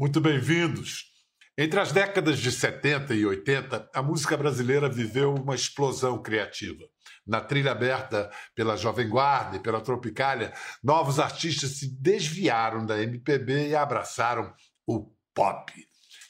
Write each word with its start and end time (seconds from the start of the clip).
Muito 0.00 0.18
bem-vindos. 0.18 1.12
Entre 1.58 1.78
as 1.78 1.92
décadas 1.92 2.38
de 2.38 2.50
70 2.50 3.14
e 3.14 3.26
80, 3.26 3.90
a 3.94 4.02
música 4.02 4.34
brasileira 4.34 4.88
viveu 4.88 5.34
uma 5.34 5.54
explosão 5.54 6.22
criativa. 6.22 6.82
Na 7.26 7.38
trilha 7.38 7.72
aberta 7.72 8.30
pela 8.54 8.78
Jovem 8.78 9.06
Guarda 9.06 9.58
e 9.58 9.60
pela 9.60 9.82
Tropicália, 9.82 10.54
novos 10.82 11.20
artistas 11.20 11.72
se 11.72 12.00
desviaram 12.00 12.86
da 12.86 12.98
MPB 13.02 13.68
e 13.68 13.76
abraçaram 13.76 14.50
o 14.86 15.12
pop. 15.34 15.70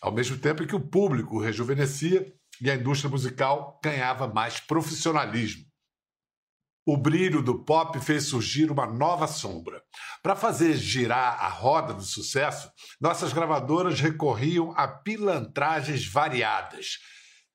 Ao 0.03 0.11
mesmo 0.11 0.37
tempo 0.37 0.67
que 0.67 0.75
o 0.75 0.89
público 0.89 1.39
rejuvenescia 1.39 2.27
e 2.61 2.69
a 2.69 2.75
indústria 2.75 3.09
musical 3.09 3.79
ganhava 3.85 4.27
mais 4.27 4.59
profissionalismo. 4.59 5.70
O 6.87 6.97
brilho 6.97 7.43
do 7.43 7.63
pop 7.63 8.01
fez 8.01 8.25
surgir 8.25 8.71
uma 8.71 8.87
nova 8.87 9.27
sombra. 9.27 9.83
Para 10.23 10.35
fazer 10.35 10.77
girar 10.77 11.39
a 11.39 11.49
roda 11.49 11.93
do 11.93 12.03
sucesso, 12.03 12.71
nossas 13.01 13.33
gravadoras 13.33 14.01
recorriam 14.01 14.73
a 14.77 14.89
pilantragens 14.89 16.07
variadas. 16.07 16.99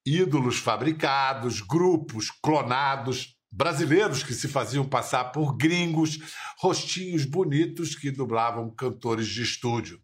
Ídolos 0.06 0.60
fabricados, 0.60 1.60
grupos 1.60 2.30
clonados, 2.30 3.36
brasileiros 3.52 4.22
que 4.22 4.34
se 4.34 4.48
faziam 4.48 4.88
passar 4.88 5.32
por 5.32 5.58
gringos, 5.58 6.20
rostinhos 6.60 7.26
bonitos 7.26 7.96
que 7.96 8.12
dublavam 8.12 8.70
cantores 8.70 9.28
de 9.28 9.42
estúdio. 9.42 10.00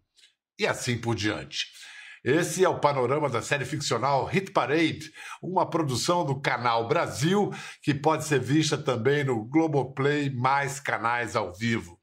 E 0.57 0.65
assim 0.65 0.97
por 0.97 1.15
diante. 1.15 1.67
Esse 2.23 2.63
é 2.63 2.69
o 2.69 2.79
panorama 2.79 3.27
da 3.27 3.41
série 3.41 3.65
ficcional 3.65 4.25
Hit 4.25 4.51
Parade, 4.51 5.11
uma 5.41 5.67
produção 5.67 6.23
do 6.23 6.39
Canal 6.39 6.87
Brasil, 6.87 7.51
que 7.81 7.95
pode 7.95 8.25
ser 8.25 8.39
vista 8.39 8.77
também 8.77 9.23
no 9.23 9.43
Globoplay, 9.43 10.29
mais 10.29 10.79
canais 10.79 11.35
ao 11.35 11.51
vivo. 11.51 11.99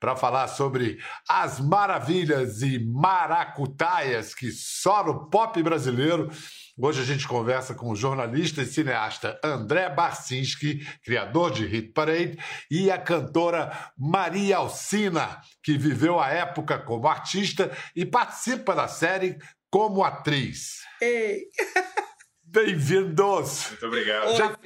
Para 0.00 0.16
falar 0.16 0.48
sobre 0.48 0.98
as 1.28 1.60
maravilhas 1.60 2.62
e 2.62 2.84
maracutaias 2.84 4.34
que 4.34 4.50
só 4.50 5.04
no 5.04 5.30
pop 5.30 5.62
brasileiro, 5.62 6.28
hoje 6.76 7.02
a 7.02 7.04
gente 7.04 7.28
conversa 7.28 7.72
com 7.72 7.90
o 7.90 7.96
jornalista 7.96 8.62
e 8.62 8.66
cineasta 8.66 9.38
André 9.44 9.88
Barcinski, 9.88 10.84
criador 11.04 11.52
de 11.52 11.64
Hit 11.64 11.92
Parade, 11.92 12.36
e 12.68 12.90
a 12.90 12.98
cantora 12.98 13.70
Maria 13.96 14.56
Alcina, 14.56 15.40
que 15.62 15.78
viveu 15.78 16.18
a 16.18 16.30
época 16.30 16.76
como 16.76 17.06
artista 17.06 17.70
e 17.94 18.04
participa 18.04 18.74
da 18.74 18.88
série 18.88 19.38
como 19.70 20.02
atriz. 20.02 20.84
Ei! 21.00 21.48
Bem-vindos! 22.42 23.68
Muito 23.68 23.86
obrigado. 23.86 24.30
Oi, 24.30 24.36
Já-. 24.36 24.58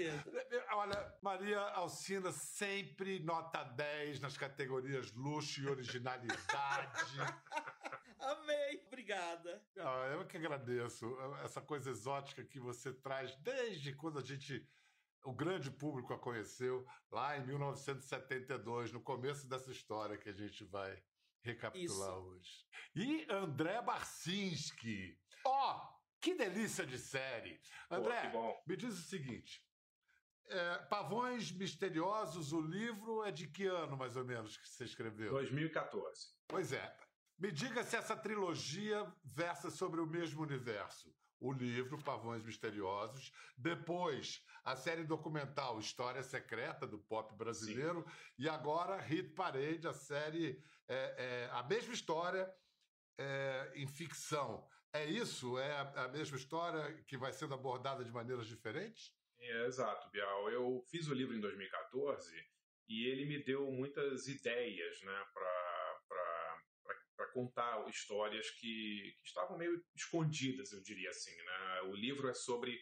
Olha, 0.73 1.15
Maria 1.21 1.61
Alcina 1.61 2.33
sempre 2.33 3.21
nota 3.21 3.63
10 3.63 4.21
nas 4.21 4.39
categorias 4.39 5.13
luxo 5.13 5.61
e 5.61 5.69
originalidade. 5.69 7.21
Amei. 8.19 8.83
Obrigada. 8.87 9.63
Ah, 9.79 10.09
eu 10.15 10.27
que 10.27 10.39
agradeço 10.39 11.15
essa 11.45 11.61
coisa 11.61 11.91
exótica 11.91 12.43
que 12.43 12.59
você 12.59 12.91
traz 12.91 13.37
desde 13.37 13.93
quando 13.93 14.19
a 14.19 14.23
gente, 14.23 14.67
o 15.23 15.35
grande 15.35 15.71
público 15.71 16.15
a 16.15 16.19
conheceu, 16.19 16.87
lá 17.13 17.37
em 17.37 17.47
1972, 17.47 18.91
no 18.91 19.03
começo 19.03 19.47
dessa 19.47 19.71
história 19.71 20.17
que 20.17 20.31
a 20.31 20.35
gente 20.35 20.65
vai 20.65 20.99
recapitular 21.45 22.11
Isso. 22.11 22.27
hoje. 22.29 22.67
E 22.97 23.27
André 23.31 23.81
Barcinski. 23.83 25.19
Ó, 25.45 25.81
que 26.21 26.35
delícia 26.35 26.87
de 26.87 26.99
série. 26.99 27.61
Pô, 27.89 27.97
André, 27.97 28.31
bom. 28.31 28.63
me 28.67 28.77
diz 28.77 28.95
o 28.99 29.03
seguinte. 29.03 29.63
é, 30.49 30.79
Pavões 30.91 31.53
Misteriosos, 31.53 32.53
o 32.53 32.61
livro 32.61 33.25
é 33.25 33.31
de 33.31 33.47
que 33.47 33.67
ano, 33.67 33.97
mais 33.97 34.17
ou 34.17 34.25
menos, 34.25 34.57
que 34.57 34.69
você 34.69 34.85
escreveu? 34.85 35.31
2014. 35.33 36.35
Pois 36.49 36.73
é. 36.73 36.97
Me 37.39 37.51
diga 37.51 37.83
se 37.83 37.97
essa 37.97 38.17
trilogia 38.17 39.13
versa 39.25 39.71
sobre 39.71 40.01
o 40.01 40.07
mesmo 40.07 40.43
universo. 40.43 41.15
O 41.41 41.53
livro 41.53 41.99
Pavões 42.03 42.43
Misteriosos, 42.43 43.33
depois 43.59 44.43
a 44.65 44.77
série 44.77 45.05
documental 45.05 45.79
História 45.79 46.23
Secreta 46.23 46.87
do 46.87 46.99
Pop 46.99 47.35
Brasileiro 47.37 48.07
e 48.39 48.49
agora 48.49 48.97
Hit 48.99 49.31
Parade, 49.35 49.87
a 49.87 49.93
série 49.93 50.63
é, 50.89 51.15
é, 51.19 51.49
a 51.53 51.63
mesma 51.63 51.95
história 51.95 52.53
é, 53.19 53.73
em 53.75 53.87
ficção. 53.87 54.69
É 54.93 55.05
isso? 55.05 55.59
É 55.59 55.73
a, 55.73 56.05
a 56.05 56.09
mesma 56.09 56.37
história 56.37 57.03
que 57.05 57.17
vai 57.17 57.33
sendo 57.33 57.55
abordada 57.55 58.05
de 58.05 58.11
maneiras 58.11 58.47
diferentes? 58.47 59.13
É, 59.39 59.67
exato, 59.67 60.11
Bial. 60.11 60.51
Eu 60.51 60.85
fiz 60.91 61.09
o 61.09 61.15
livro 61.15 61.35
em 61.35 61.41
2014 61.41 62.33
e 62.89 63.07
ele 63.09 63.25
me 63.25 63.43
deu 63.43 63.71
muitas 63.71 64.29
ideias 64.29 65.03
né, 65.03 65.25
para 65.33 67.27
contar 67.33 67.89
histórias 67.89 68.49
que, 68.51 69.17
que 69.19 69.27
estavam 69.27 69.59
meio 69.59 69.85
escondidas, 69.97 70.73
eu 70.73 70.83
diria 70.83 71.11
assim. 71.11 71.35
Né? 71.35 71.81
O 71.87 71.95
livro 71.95 72.29
é 72.29 72.35
sobre 72.35 72.79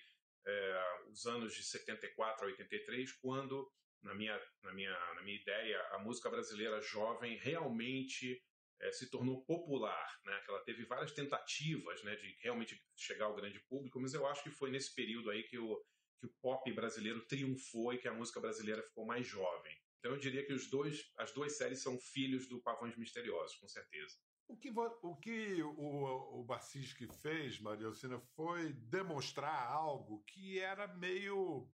é, 0.47 1.03
os 1.11 1.25
anos 1.27 1.55
de 1.55 1.63
74 1.63 2.45
a 2.45 2.49
83, 2.49 3.13
quando, 3.13 3.73
na 4.03 4.15
minha, 4.15 4.41
na, 4.63 4.73
minha, 4.73 5.15
na 5.15 5.23
minha 5.23 5.37
ideia, 5.37 5.81
a 5.93 5.99
música 5.99 6.29
brasileira 6.31 6.81
jovem 6.81 7.37
realmente 7.39 8.43
é, 8.81 8.91
se 8.93 9.11
tornou 9.11 9.45
popular, 9.45 10.21
né? 10.25 10.41
Que 10.45 10.51
ela 10.51 10.65
teve 10.65 10.85
várias 10.85 11.13
tentativas, 11.13 12.03
né, 12.03 12.17
de 12.17 12.37
realmente 12.41 12.83
chegar 12.97 13.27
ao 13.27 13.37
grande 13.37 13.61
público, 13.61 14.01
mas 14.01 14.13
eu 14.13 14.27
acho 14.27 14.43
que 14.43 14.51
foi 14.51 14.71
nesse 14.71 14.95
período 14.95 15.31
aí 15.31 15.45
que 15.45 15.59
o, 15.59 15.83
que 16.19 16.27
o 16.27 16.35
pop 16.41 16.71
brasileiro 16.73 17.25
triunfou 17.27 17.93
e 17.93 17.99
que 17.99 18.09
a 18.09 18.15
música 18.15 18.41
brasileira 18.41 18.83
ficou 18.83 19.07
mais 19.07 19.27
jovem. 19.27 19.77
Então 19.99 20.13
eu 20.13 20.19
diria 20.19 20.45
que 20.45 20.53
os 20.53 20.69
dois, 20.69 21.13
as 21.17 21.33
duas 21.33 21.57
séries 21.57 21.81
são 21.81 21.97
filhos 21.99 22.49
do 22.49 22.61
Pavões 22.61 22.97
Misteriosos, 22.97 23.57
com 23.57 23.69
certeza. 23.69 24.17
O 24.49 24.57
que, 24.57 24.71
o, 24.71 25.17
que 25.17 25.63
o, 25.63 26.41
o 26.41 26.45
Bacischi 26.45 27.07
fez, 27.23 27.61
Maria 27.61 27.87
Alcina, 27.87 28.19
foi 28.35 28.73
demonstrar 28.73 29.67
algo 29.71 30.23
que 30.25 30.59
era 30.59 30.89
meio. 30.89 31.71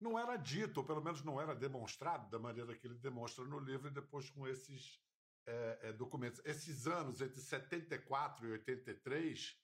Não 0.00 0.18
era 0.18 0.36
dito, 0.36 0.78
ou 0.78 0.86
pelo 0.86 1.02
menos 1.02 1.22
não 1.22 1.40
era 1.40 1.54
demonstrado 1.54 2.28
da 2.30 2.38
maneira 2.38 2.76
que 2.76 2.86
ele 2.86 2.98
demonstra 2.98 3.44
no 3.44 3.58
livro 3.58 3.88
e 3.88 3.94
depois 3.94 4.30
com 4.30 4.46
esses 4.46 5.00
é, 5.46 5.78
é, 5.82 5.92
documentos. 5.92 6.40
Esses 6.44 6.86
anos 6.86 7.20
entre 7.20 7.40
74 7.40 8.46
e 8.46 8.52
83 8.52 9.62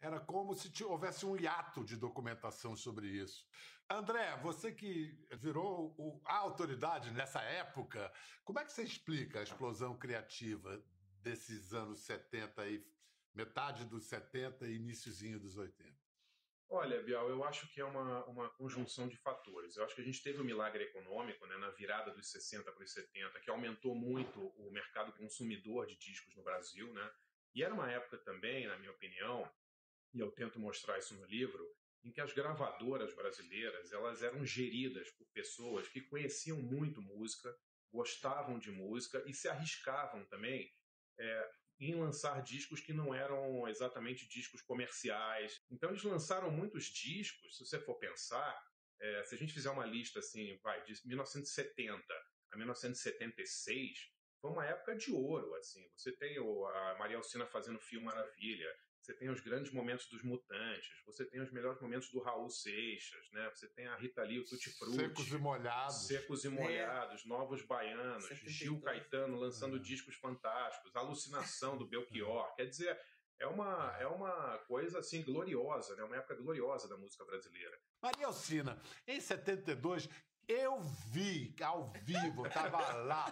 era 0.00 0.18
como 0.18 0.54
se 0.54 0.72
houvesse 0.82 1.26
um 1.26 1.36
hiato 1.36 1.84
de 1.84 1.96
documentação 1.96 2.74
sobre 2.74 3.06
isso. 3.08 3.46
André, 3.88 4.36
você 4.40 4.72
que 4.72 5.26
virou 5.32 5.94
o- 5.98 6.22
a 6.24 6.36
autoridade 6.36 7.10
nessa 7.10 7.42
época, 7.42 8.10
como 8.44 8.58
é 8.58 8.64
que 8.64 8.72
você 8.72 8.82
explica 8.82 9.40
a 9.40 9.42
explosão 9.42 9.98
criativa 9.98 10.82
desses 11.20 11.74
anos 11.74 12.00
70 12.00 12.66
e 12.68 12.82
metade 13.34 13.84
dos 13.84 14.04
70 14.06 14.66
e 14.66 14.76
iníciozinho 14.76 15.38
dos 15.38 15.56
80? 15.56 15.99
Olha, 16.72 17.02
Bial, 17.02 17.28
eu 17.28 17.42
acho 17.42 17.66
que 17.66 17.80
é 17.80 17.84
uma, 17.84 18.24
uma 18.26 18.48
conjunção 18.50 19.08
de 19.08 19.16
fatores. 19.16 19.76
Eu 19.76 19.84
acho 19.84 19.92
que 19.96 20.02
a 20.02 20.04
gente 20.04 20.22
teve 20.22 20.40
um 20.40 20.44
milagre 20.44 20.84
econômico 20.84 21.44
né, 21.46 21.56
na 21.56 21.68
virada 21.70 22.12
dos 22.12 22.30
60 22.30 22.70
para 22.70 22.84
os 22.84 22.92
70, 22.92 23.40
que 23.40 23.50
aumentou 23.50 23.92
muito 23.92 24.40
o 24.56 24.70
mercado 24.70 25.12
consumidor 25.14 25.84
de 25.86 25.96
discos 25.96 26.32
no 26.36 26.44
Brasil. 26.44 26.92
Né? 26.94 27.10
E 27.56 27.64
era 27.64 27.74
uma 27.74 27.90
época 27.90 28.18
também, 28.18 28.68
na 28.68 28.78
minha 28.78 28.92
opinião, 28.92 29.50
e 30.14 30.20
eu 30.20 30.30
tento 30.30 30.60
mostrar 30.60 30.96
isso 30.96 31.16
no 31.16 31.26
livro, 31.26 31.68
em 32.04 32.12
que 32.12 32.20
as 32.20 32.32
gravadoras 32.32 33.12
brasileiras 33.14 33.90
elas 33.90 34.22
eram 34.22 34.46
geridas 34.46 35.10
por 35.10 35.26
pessoas 35.32 35.88
que 35.88 36.00
conheciam 36.00 36.58
muito 36.58 37.02
música, 37.02 37.52
gostavam 37.92 38.60
de 38.60 38.70
música 38.70 39.20
e 39.26 39.34
se 39.34 39.48
arriscavam 39.48 40.24
também 40.26 40.72
é, 41.18 41.50
em 41.80 41.94
lançar 41.94 42.42
discos 42.42 42.80
que 42.80 42.92
não 42.92 43.14
eram 43.14 43.66
exatamente 43.66 44.28
discos 44.28 44.60
comerciais. 44.60 45.60
Então 45.70 45.90
eles 45.90 46.02
lançaram 46.02 46.50
muitos 46.50 46.84
discos, 46.84 47.56
se 47.56 47.64
você 47.64 47.80
for 47.80 47.96
pensar, 47.98 48.54
é, 49.00 49.24
se 49.24 49.34
a 49.34 49.38
gente 49.38 49.52
fizer 49.52 49.70
uma 49.70 49.86
lista 49.86 50.18
assim, 50.18 50.58
vai, 50.62 50.82
de 50.84 50.94
1970 51.06 52.02
a 52.52 52.56
1976, 52.56 54.10
foi 54.40 54.50
uma 54.50 54.66
época 54.66 54.94
de 54.96 55.12
ouro, 55.12 55.54
assim. 55.54 55.88
Você 55.96 56.12
tem 56.12 56.38
o, 56.38 56.66
a 56.66 56.98
Maria 56.98 57.16
Alcina 57.16 57.46
fazendo 57.46 57.80
Fio 57.80 58.02
Maravilha, 58.02 58.68
você 59.00 59.14
tem 59.14 59.30
os 59.30 59.40
grandes 59.40 59.72
momentos 59.72 60.06
dos 60.08 60.22
Mutantes, 60.22 61.02
você 61.06 61.24
tem 61.24 61.40
os 61.40 61.50
melhores 61.50 61.80
momentos 61.80 62.10
do 62.10 62.20
Raul 62.20 62.50
Seixas, 62.50 63.30
né? 63.32 63.48
Você 63.54 63.66
tem 63.68 63.86
a 63.86 63.96
Rita 63.96 64.22
Lee, 64.22 64.40
o 64.40 64.44
Tutti 64.44 64.70
Frutti. 64.70 64.96
Secos 64.96 65.28
e 65.28 65.38
molhados. 65.38 66.06
Secos 66.06 66.44
e 66.44 66.48
Molhados, 66.48 67.24
Novos 67.24 67.62
Baianos, 67.62 68.24
72. 68.24 68.52
Gil 68.54 68.80
Caetano 68.80 69.38
lançando 69.38 69.76
É. 69.76 69.80
discos 69.80 70.14
fantásticos, 70.16 70.94
Alucinação 70.94 71.78
do 71.78 71.86
Belchior. 71.88 72.54
Quer 72.56 72.66
dizer, 72.66 73.00
é 73.38 73.46
uma, 73.46 73.96
é 73.98 74.06
uma 74.06 74.58
coisa 74.66 74.98
assim 74.98 75.22
gloriosa, 75.22 75.96
né? 75.96 76.04
Uma 76.04 76.16
época 76.16 76.34
gloriosa 76.36 76.86
da 76.86 76.96
música 76.98 77.24
brasileira. 77.24 77.80
Maria 78.02 78.26
Alcina, 78.26 78.78
em 79.06 79.18
72, 79.18 80.08
eu 80.50 80.80
vi 81.12 81.54
ao 81.62 81.92
vivo, 82.02 82.42
tava 82.50 82.92
lá, 83.04 83.26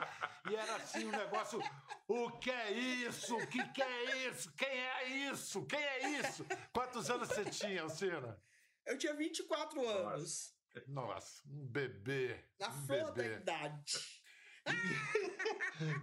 e 0.49 0.55
era 0.55 0.77
assim 0.77 1.05
um 1.07 1.11
negócio. 1.11 1.61
O 2.07 2.31
que 2.39 2.51
é 2.51 2.71
isso? 2.73 3.37
O 3.37 3.47
que, 3.49 3.69
que 3.73 3.83
é 3.83 4.29
isso? 4.29 4.53
Quem 4.55 4.69
é 4.69 5.09
isso? 5.31 5.67
Quem 5.67 5.81
é 5.81 6.21
isso? 6.21 6.47
Quantos 6.73 7.11
anos 7.11 7.29
você 7.29 7.45
tinha, 7.45 7.83
Alcina? 7.83 8.41
Eu 8.87 8.97
tinha 8.97 9.15
24 9.15 9.87
anos. 9.87 10.55
Nossa, 10.87 11.43
um 11.49 11.67
bebê. 11.67 12.45
Na 12.61 12.69
um 12.69 12.87
flor 12.87 13.07
da 13.07 13.13
bebê. 13.13 13.35
idade. 13.35 14.23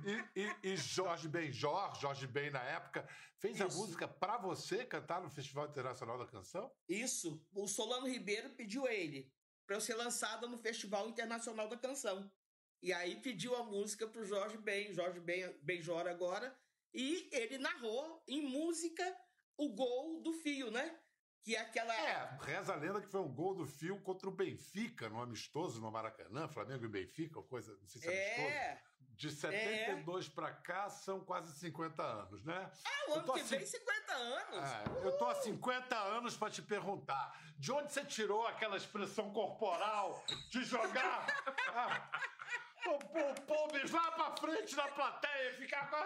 E, 0.06 0.42
e, 0.42 0.72
e 0.74 0.78
Jorge 0.78 1.28
Benjor, 1.28 1.96
Jorge 2.00 2.26
Ben 2.28 2.50
na 2.50 2.64
época, 2.64 3.08
fez 3.38 3.62
a 3.62 3.68
Isso. 3.68 3.78
música 3.78 4.08
pra 4.08 4.38
você 4.38 4.86
cantar 4.86 5.22
no 5.22 5.30
Festival 5.30 5.68
Internacional 5.68 6.18
da 6.18 6.26
Canção? 6.26 6.72
Isso. 6.90 7.46
O 7.54 7.68
Solano 7.68 8.08
Ribeiro 8.08 8.50
pediu 8.52 8.86
a 8.86 8.94
ele 8.94 9.32
para 9.66 9.76
eu 9.76 9.82
ser 9.82 9.96
lançada 9.96 10.48
no 10.48 10.58
Festival 10.58 11.10
Internacional 11.10 11.68
da 11.68 11.78
Canção. 11.78 12.32
E 12.82 12.94
aí 12.94 13.22
pediu 13.22 13.56
a 13.56 13.64
música 13.64 14.08
pro 14.08 14.26
Jorge 14.26 14.58
Ben, 14.58 14.94
Jorge 14.94 15.20
Ben, 15.20 15.58
Benjora 15.64 16.12
agora, 16.12 16.56
e 16.94 17.30
ele 17.32 17.58
narrou 17.58 18.24
em 18.28 18.42
música 18.42 19.04
o 19.58 19.74
gol 19.74 20.22
do 20.22 20.34
Fio, 20.34 20.70
né? 20.70 21.00
Que 21.44 21.56
é 21.56 21.62
aquela 21.62 21.94
É, 21.94 22.38
reza 22.42 22.74
a 22.74 22.76
lenda 22.76 23.02
que 23.02 23.08
foi 23.08 23.22
um 23.22 23.34
gol 23.34 23.56
do 23.56 23.66
Fio 23.66 24.02
contra 24.02 24.28
o 24.28 24.32
Benfica, 24.32 25.10
no 25.10 25.22
amistoso 25.22 25.80
no 25.80 25.92
Maracanã, 25.92 26.48
Flamengo 26.48 26.86
e 26.86 26.90
Benfica, 26.90 27.42
coisa, 27.44 27.76
não 27.80 27.88
sei 27.88 28.02
se 28.02 28.08
é 28.08 28.72
amistoso. 28.72 28.95
É. 29.16 29.18
De 29.18 29.32
72 29.32 30.28
pra 30.28 30.52
cá 30.52 30.90
são 30.90 31.22
quase 31.22 31.58
50 31.58 32.04
anos, 32.04 32.44
né? 32.44 32.70
Ah, 32.86 33.10
o 33.10 33.14
ano 33.16 33.34
que 33.34 33.44
vem, 33.44 33.66
50 33.66 34.14
anos. 34.14 34.70
É, 34.70 35.08
eu 35.08 35.18
tô 35.18 35.26
há 35.26 35.36
50 35.36 35.96
anos 35.96 36.36
pra 36.36 36.50
te 36.50 36.62
perguntar, 36.62 37.40
de 37.58 37.72
onde 37.72 37.94
você 37.94 38.04
tirou 38.04 38.46
aquela 38.46 38.76
expressão 38.76 39.32
corporal 39.32 40.24
de 40.52 40.64
jogar 40.66 41.26
ah, 41.74 42.10
o, 42.90 43.42
Pobres 43.42 43.92
lá 43.92 44.12
pra 44.12 44.36
frente 44.38 44.76
da 44.76 44.88
plateia 44.90 45.50
e 45.50 45.54
ficar 45.54 45.90
com 45.90 45.96
a... 45.96 46.06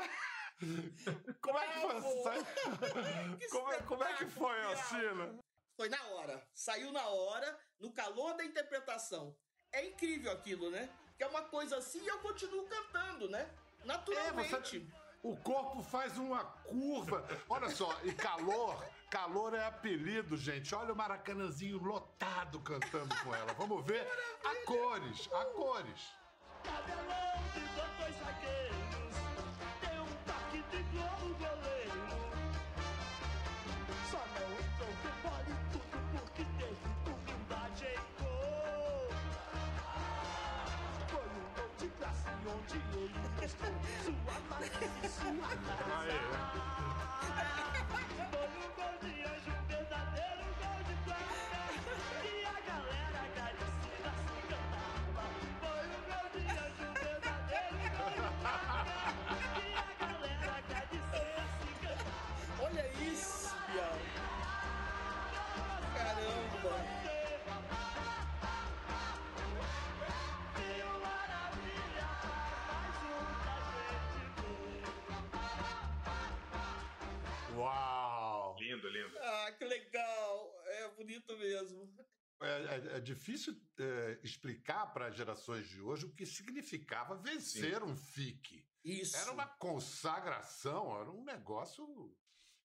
Como 1.42 1.58
é 1.58 1.68
que 1.68 1.80
foi 1.80 1.96
essa... 1.96 3.50
Como 3.50 3.72
é, 3.72 3.82
como 3.82 4.04
é 4.04 4.14
que 4.14 4.26
foi, 4.26 4.64
Alcina? 4.66 5.40
Foi 5.76 5.90
na 5.90 6.04
hora. 6.10 6.46
Saiu 6.54 6.92
na 6.92 7.08
hora, 7.08 7.58
no 7.80 7.92
calor 7.94 8.36
da 8.36 8.44
interpretação. 8.44 9.36
É 9.72 9.86
incrível 9.86 10.32
aquilo, 10.32 10.70
né? 10.70 10.90
Que 11.20 11.26
é 11.26 11.28
uma 11.28 11.42
coisa 11.42 11.76
assim 11.76 12.02
e 12.02 12.08
eu 12.08 12.18
continuo 12.20 12.66
cantando, 12.66 13.28
né? 13.30 13.46
Naturalmente. 13.84 14.56
É, 14.56 14.60
você- 14.62 14.86
O 15.22 15.36
corpo 15.36 15.84
faz 15.84 16.18
uma 16.18 16.46
curva. 16.46 17.28
Olha 17.50 17.70
só, 17.70 17.94
e 18.06 18.14
calor, 18.14 18.82
calor 19.12 19.54
é 19.54 19.66
apelido, 19.66 20.38
gente. 20.38 20.74
Olha 20.74 20.94
o 20.94 20.96
Maracanãzinho 20.96 21.78
lotado 21.84 22.58
cantando 22.62 23.14
com 23.22 23.36
ela. 23.36 23.52
Vamos 23.58 23.86
ver 23.86 24.08
a 24.46 24.66
cores, 24.66 25.28
a 25.34 25.44
cores. 25.48 26.14
Cabelão 26.64 27.44
de 27.54 27.60
dois 28.00 28.16
zagueiros, 28.24 28.79
ele 43.50 43.58
bonito 81.00 81.38
mesmo. 81.38 81.90
É, 82.42 82.48
é- 82.48 82.98
é 82.98 83.00
difícil 83.00 83.54
é, 83.80 84.20
explicar 84.24 84.88
para 84.94 85.08
as 85.08 85.16
gerações 85.16 85.68
de 85.68 85.82
hoje 85.82 86.06
o 86.06 86.14
que 86.14 86.26
significava 86.26 87.16
vencer 87.18 87.82
um 87.84 87.96
FIC. 87.96 88.66
Isso. 88.84 89.18
Era 89.18 89.32
uma 89.32 89.48
consagração, 89.48 91.00
era 91.02 91.10
um 91.12 91.24
negócio. 91.24 91.86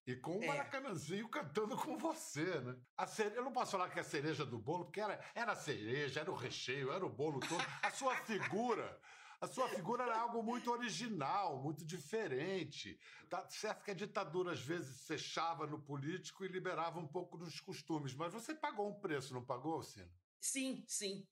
E 0.06 0.14
com 0.16 0.38
o 0.38 0.42
É. 0.44 0.46
Maracanãzinho 0.48 1.28
cantando 1.30 1.76
com 1.76 1.96
você, 1.96 2.60
né? 2.60 2.76
A 2.96 3.06
cere... 3.06 3.34
Eu 3.36 3.42
não 3.44 3.52
posso 3.52 3.72
falar 3.72 3.88
que 3.88 3.98
é 3.98 4.02
a 4.02 4.04
cereja 4.04 4.44
do 4.44 4.58
bolo, 4.58 4.84
porque 4.84 5.00
era, 5.00 5.18
era 5.34 5.52
a 5.52 5.56
cereja, 5.56 6.20
era 6.20 6.30
o 6.30 6.34
recheio, 6.36 6.92
era 6.92 7.04
o 7.06 7.08
bolo 7.10 7.40
todo. 7.40 7.64
A 7.82 7.90
sua 7.90 8.14
figura. 8.16 9.00
A 9.44 9.46
sua 9.46 9.68
figura 9.68 10.04
era 10.04 10.20
algo 10.20 10.42
muito 10.42 10.70
original, 10.70 11.62
muito 11.62 11.84
diferente. 11.84 12.98
Tá 13.28 13.46
certo 13.50 13.84
que 13.84 13.90
a 13.90 13.94
ditadura 13.94 14.52
às 14.52 14.60
vezes 14.60 15.06
fechava 15.06 15.66
no 15.66 15.78
político 15.78 16.46
e 16.46 16.48
liberava 16.48 16.98
um 16.98 17.06
pouco 17.06 17.36
dos 17.36 17.60
costumes, 17.60 18.14
mas 18.14 18.32
você 18.32 18.54
pagou 18.54 18.88
um 18.88 18.98
preço, 18.98 19.34
não 19.34 19.44
pagou, 19.44 19.82
Cino? 19.82 20.10
Sim, 20.40 20.82
sim. 20.88 21.28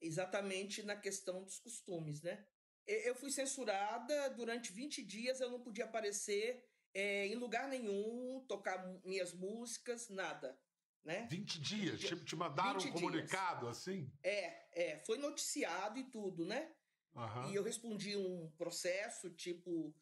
Exatamente 0.00 0.82
na 0.82 0.96
questão 0.96 1.44
dos 1.44 1.58
costumes, 1.58 2.22
né? 2.22 2.46
Eu 2.86 3.14
fui 3.14 3.30
censurada 3.30 4.30
durante 4.30 4.72
20 4.72 5.04
dias, 5.04 5.38
eu 5.42 5.50
não 5.50 5.60
podia 5.60 5.84
aparecer 5.84 6.66
eh, 6.94 7.26
em 7.26 7.34
lugar 7.34 7.68
nenhum, 7.68 8.42
tocar 8.48 8.82
minhas 9.04 9.34
músicas, 9.34 10.08
nada, 10.08 10.58
né? 11.04 11.26
20 11.30 11.60
dias, 11.60 12.00
te, 12.00 12.24
te 12.24 12.34
mandaram 12.34 12.80
20 12.80 12.88
um 12.88 12.90
dias. 12.90 12.94
comunicado 12.94 13.68
assim? 13.68 14.10
É, 14.22 14.92
é, 14.92 14.98
foi 15.00 15.18
noticiado 15.18 15.98
e 15.98 16.04
tudo, 16.04 16.46
né? 16.46 16.74
Aham. 17.14 17.50
E 17.50 17.54
eu 17.54 17.62
respondi 17.62 18.16
um 18.16 18.50
processo, 18.56 19.30
tipo, 19.30 19.94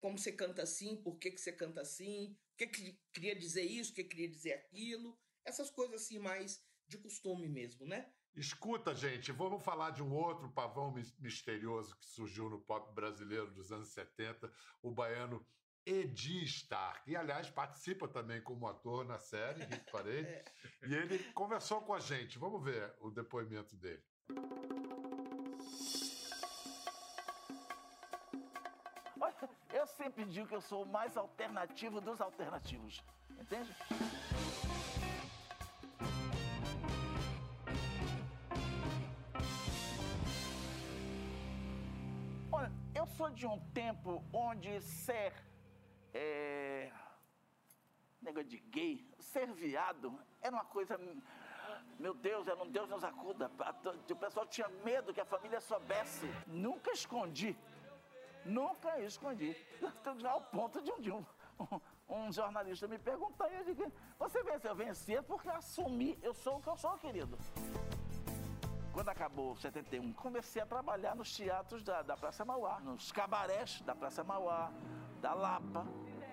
como 0.00 0.18
você 0.18 0.32
canta 0.32 0.62
assim, 0.62 0.96
por 1.02 1.18
que, 1.18 1.30
que 1.30 1.40
você 1.40 1.52
canta 1.52 1.80
assim, 1.80 2.32
o 2.52 2.56
que, 2.56 2.66
que 2.66 3.00
queria 3.12 3.34
dizer 3.34 3.62
isso, 3.62 3.92
o 3.92 3.94
que 3.94 4.04
queria 4.04 4.28
dizer 4.28 4.52
aquilo, 4.52 5.18
essas 5.44 5.70
coisas 5.70 6.02
assim 6.02 6.18
mais 6.18 6.64
de 6.86 6.98
costume 6.98 7.48
mesmo, 7.48 7.86
né? 7.86 8.12
Escuta, 8.36 8.94
gente, 8.94 9.30
vamos 9.30 9.62
falar 9.62 9.90
de 9.90 10.02
um 10.02 10.12
outro 10.12 10.52
pavão 10.52 10.92
mis- 10.92 11.16
misterioso 11.18 11.96
que 11.96 12.06
surgiu 12.06 12.50
no 12.50 12.60
pop 12.60 12.92
brasileiro 12.94 13.52
dos 13.52 13.70
anos 13.70 13.90
70, 13.90 14.52
o 14.82 14.90
baiano 14.90 15.46
Edi 15.86 16.42
Stark. 16.44 17.08
E, 17.08 17.14
aliás, 17.14 17.48
participa 17.50 18.08
também 18.08 18.42
como 18.42 18.66
ator 18.66 19.04
na 19.04 19.18
série, 19.18 19.60
Hit 19.84 19.90
Parade. 19.90 20.26
É. 20.26 20.44
E 20.86 20.94
ele 20.94 21.18
conversou 21.32 21.80
com 21.82 21.94
a 21.94 22.00
gente. 22.00 22.38
Vamos 22.38 22.62
ver 22.64 22.94
o 23.00 23.10
depoimento 23.10 23.76
dele. 23.76 24.02
Sempre 29.96 30.24
digo 30.24 30.46
que 30.46 30.54
eu 30.54 30.60
sou 30.60 30.82
o 30.82 30.86
mais 30.86 31.16
alternativo 31.16 32.00
dos 32.00 32.20
alternativos. 32.20 33.02
Entende? 33.38 33.74
Olha, 42.50 42.72
eu 42.94 43.06
sou 43.06 43.30
de 43.30 43.46
um 43.46 43.58
tempo 43.72 44.24
onde 44.32 44.80
ser. 44.80 45.32
É, 46.12 46.92
negócio 48.22 48.48
de 48.48 48.58
gay, 48.58 49.04
ser 49.18 49.52
viado 49.52 50.16
era 50.40 50.54
uma 50.54 50.64
coisa. 50.64 50.98
Meu 51.98 52.14
Deus, 52.14 52.46
era 52.46 52.60
um 52.62 52.70
Deus 52.70 52.88
nos 52.88 53.04
acuda. 53.04 53.50
O 54.10 54.16
pessoal 54.16 54.46
tinha 54.46 54.68
medo 54.84 55.12
que 55.12 55.20
a 55.20 55.24
família 55.24 55.60
soubesse. 55.60 56.26
Nunca 56.46 56.92
escondi. 56.92 57.56
Nunca 58.44 59.00
escondi. 59.00 59.56
Ao 60.28 60.40
ponto 60.40 60.80
de 60.82 61.10
um, 61.10 61.24
um, 61.60 61.80
um 62.08 62.32
jornalista 62.32 62.86
me 62.86 62.98
perguntar 62.98 63.50
e 63.50 63.56
eu 63.56 63.64
digo, 63.64 63.92
você 64.18 64.42
venceu? 64.42 64.70
Eu 64.70 64.76
venci 64.76 65.22
porque 65.22 65.48
assumi, 65.48 66.18
eu 66.22 66.34
sou 66.34 66.56
o 66.58 66.60
que 66.60 66.68
eu 66.68 66.76
sou, 66.76 66.96
querido. 66.98 67.38
Quando 68.92 69.08
acabou 69.08 69.56
71, 69.56 70.12
comecei 70.12 70.62
a 70.62 70.66
trabalhar 70.66 71.16
nos 71.16 71.34
teatros 71.34 71.82
da, 71.82 72.02
da 72.02 72.16
Praça 72.16 72.44
Mauá, 72.44 72.78
nos 72.80 73.10
cabarés 73.10 73.80
da 73.80 73.94
Praça 73.94 74.22
Mauá, 74.22 74.70
da 75.20 75.34
Lapa. 75.34 75.84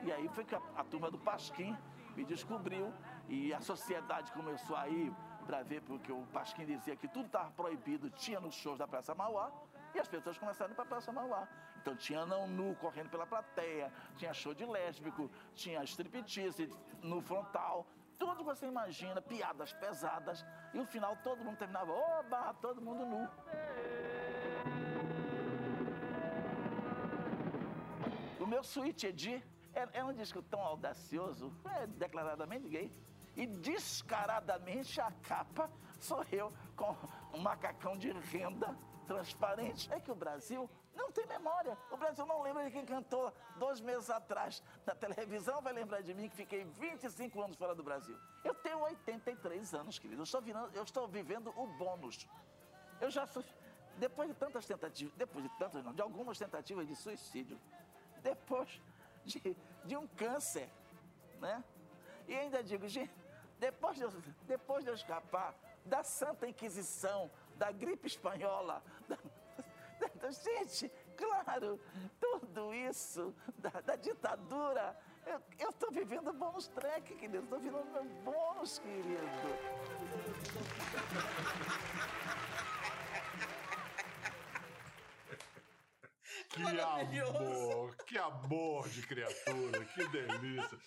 E 0.03 0.11
aí 0.11 0.27
foi 0.29 0.45
que 0.45 0.53
a, 0.53 0.61
a 0.75 0.83
turma 0.83 1.09
do 1.09 1.17
Pasquim 1.17 1.75
me 2.15 2.23
descobriu 2.23 2.93
e 3.27 3.53
a 3.53 3.61
sociedade 3.61 4.31
começou 4.31 4.75
a 4.75 4.87
ir 4.87 5.11
para 5.41 5.63
ver, 5.63 5.81
porque 5.81 6.11
o 6.11 6.21
Pasquim 6.33 6.65
dizia 6.65 6.95
que 6.95 7.07
tudo 7.07 7.25
estava 7.25 7.51
proibido, 7.51 8.09
tinha 8.09 8.39
nos 8.39 8.55
shows 8.55 8.79
da 8.79 8.87
Praça 8.87 9.13
Mauá. 9.13 9.51
E 9.93 9.99
as 9.99 10.07
pessoas 10.07 10.37
começaram 10.37 10.71
a 10.71 10.73
ir 10.73 10.75
para 10.75 10.85
a 10.85 10.87
Praça 10.87 11.11
Mauá. 11.11 11.47
Então 11.81 11.95
tinha 11.95 12.25
não 12.25 12.47
nu 12.47 12.75
correndo 12.75 13.09
pela 13.09 13.25
plateia, 13.25 13.91
tinha 14.15 14.33
show 14.33 14.53
de 14.53 14.65
lésbico, 14.65 15.29
tinha 15.55 15.83
striptease 15.83 16.69
no 17.01 17.21
frontal, 17.21 17.87
tudo 18.19 18.35
que 18.35 18.43
você 18.43 18.67
imagina, 18.67 19.19
piadas 19.19 19.73
pesadas. 19.73 20.45
E 20.73 20.77
no 20.77 20.85
final 20.85 21.17
todo 21.23 21.43
mundo 21.43 21.57
terminava, 21.57 21.91
oba, 21.91 22.53
todo 22.61 22.79
mundo 22.79 23.03
nu. 23.03 23.27
O 28.39 28.45
meu 28.45 28.63
suíte 28.63 29.07
Edi 29.07 29.43
é, 29.73 29.87
é 29.93 30.03
um 30.03 30.13
disco 30.13 30.41
tão 30.43 30.61
audacioso, 30.61 31.51
é 31.79 31.87
declaradamente 31.87 32.67
gay. 32.67 32.93
E 33.35 33.45
descaradamente 33.45 34.99
a 34.99 35.11
capa 35.23 35.69
sou 35.99 36.25
eu 36.31 36.51
com 36.75 36.95
um 37.33 37.39
macacão 37.39 37.97
de 37.97 38.11
renda, 38.11 38.75
transparente. 39.07 39.91
É 39.91 39.99
que 39.99 40.11
o 40.11 40.15
Brasil 40.15 40.69
não 40.95 41.11
tem 41.11 41.25
memória. 41.27 41.77
O 41.89 41.97
Brasil 41.97 42.25
não 42.25 42.41
lembra 42.41 42.63
de 42.65 42.71
quem 42.71 42.85
cantou 42.85 43.33
dois 43.57 43.79
meses 43.79 44.09
atrás 44.09 44.61
na 44.85 44.95
televisão, 44.95 45.61
vai 45.61 45.73
lembrar 45.73 46.01
de 46.01 46.13
mim 46.13 46.29
que 46.29 46.35
fiquei 46.35 46.63
25 46.63 47.41
anos 47.41 47.57
fora 47.57 47.73
do 47.75 47.83
Brasil. 47.83 48.17
Eu 48.43 48.53
tenho 48.55 48.79
83 48.79 49.73
anos, 49.73 49.99
querido. 49.99 50.21
Eu 50.21 50.23
estou, 50.23 50.41
virando, 50.41 50.75
eu 50.75 50.83
estou 50.83 51.07
vivendo 51.07 51.53
o 51.55 51.67
bônus. 51.67 52.27
Eu 52.99 53.09
já 53.09 53.25
sou. 53.25 53.43
Depois 53.97 54.29
de 54.29 54.35
tantas 54.35 54.65
tentativas, 54.65 55.13
depois 55.15 55.43
de 55.43 55.57
tantas, 55.57 55.83
não, 55.83 55.93
de 55.93 56.01
algumas 56.01 56.37
tentativas 56.37 56.87
de 56.87 56.95
suicídio, 56.95 57.59
depois 58.23 58.81
de, 59.25 59.55
de 59.85 59.97
um 59.97 60.07
câncer, 60.07 60.69
né? 61.39 61.63
E 62.31 62.33
ainda 62.33 62.63
digo, 62.63 62.87
gente, 62.87 63.13
depois 63.59 63.97
de, 63.97 64.03
eu, 64.03 64.09
depois 64.43 64.85
de 64.85 64.89
eu 64.89 64.95
escapar 64.95 65.53
da 65.83 66.01
Santa 66.01 66.47
Inquisição, 66.47 67.29
da 67.57 67.73
gripe 67.73 68.07
espanhola, 68.07 68.81
da, 69.05 69.17
da, 70.15 70.31
gente, 70.31 70.89
claro, 71.17 71.77
tudo 72.21 72.73
isso, 72.73 73.35
da, 73.57 73.81
da 73.81 73.97
ditadura, 73.97 74.97
eu 75.59 75.71
estou 75.71 75.91
vivendo 75.91 76.31
bônus 76.31 76.69
track, 76.69 77.13
querido, 77.15 77.43
estou 77.43 77.59
vivendo 77.59 77.91
meu 77.91 78.05
bônus, 78.23 78.79
querido. 78.79 79.19
Que 86.47 86.63
amor, 86.63 87.95
que 88.05 88.17
amor 88.17 88.87
de 88.87 89.05
criatura, 89.05 89.83
que 89.83 90.07
delícia. 90.07 90.79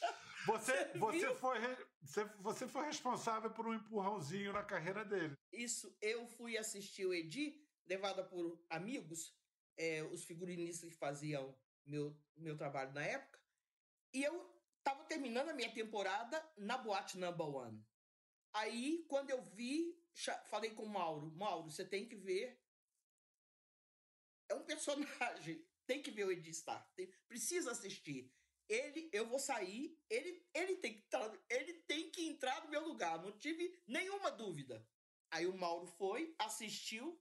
Você, 0.47 0.99
você, 0.99 1.35
foi, 1.37 1.59
você, 2.03 2.25
você 2.41 2.69
foi 2.69 2.85
responsável 2.85 3.51
por 3.51 3.67
um 3.67 3.75
empurrãozinho 3.75 4.53
na 4.53 4.63
carreira 4.63 5.05
dele. 5.05 5.37
Isso, 5.53 5.97
eu 6.01 6.27
fui 6.27 6.59
assistir 6.59 7.07
o 7.07 7.15
Edi, 7.15 7.63
levada 7.87 8.23
por 8.23 8.63
amigos, 8.69 9.35
é, 9.77 10.03
os 10.03 10.25
figurinistas 10.25 10.91
que 10.91 10.97
faziam 10.97 11.57
meu, 11.87 12.17
meu 12.37 12.57
trabalho 12.57 12.93
na 12.93 13.03
época, 13.03 13.41
e 14.13 14.23
eu 14.23 14.55
estava 14.79 15.05
terminando 15.05 15.49
a 15.49 15.55
minha 15.55 15.73
temporada 15.73 16.43
na 16.57 16.77
boate 16.77 17.19
Number 17.19 17.47
One. 17.47 17.85
Aí, 18.53 19.05
quando 19.09 19.31
eu 19.31 19.43
vi, 19.43 19.99
falei 20.47 20.71
com 20.71 20.85
o 20.85 20.89
Mauro, 20.89 21.33
Mauro, 21.33 21.71
você 21.71 21.85
tem 21.85 22.07
que 22.07 22.15
ver 22.15 22.63
é 24.49 24.55
um 24.55 24.65
personagem. 24.65 25.65
Tem 25.87 26.01
que 26.01 26.11
ver 26.11 26.25
o 26.25 26.33
Edi 26.33 26.53
Star. 26.55 26.91
Tem, 26.95 27.13
precisa 27.29 27.71
assistir. 27.71 28.33
Ele, 28.69 29.11
eu 29.13 29.27
vou 29.27 29.39
sair, 29.39 29.99
ele, 30.09 30.47
ele, 30.55 30.77
tem 30.77 30.95
que 30.95 31.05
entrar, 31.05 31.39
ele 31.51 31.75
tem 31.87 32.11
que 32.11 32.27
entrar 32.27 32.65
no 32.65 32.71
meu 32.71 32.87
lugar. 32.87 33.21
Não 33.23 33.33
tive 33.39 33.83
nenhuma 33.87 34.31
dúvida. 34.31 34.87
Aí 35.31 35.47
o 35.47 35.57
Mauro 35.57 35.87
foi, 35.87 36.35
assistiu 36.39 37.21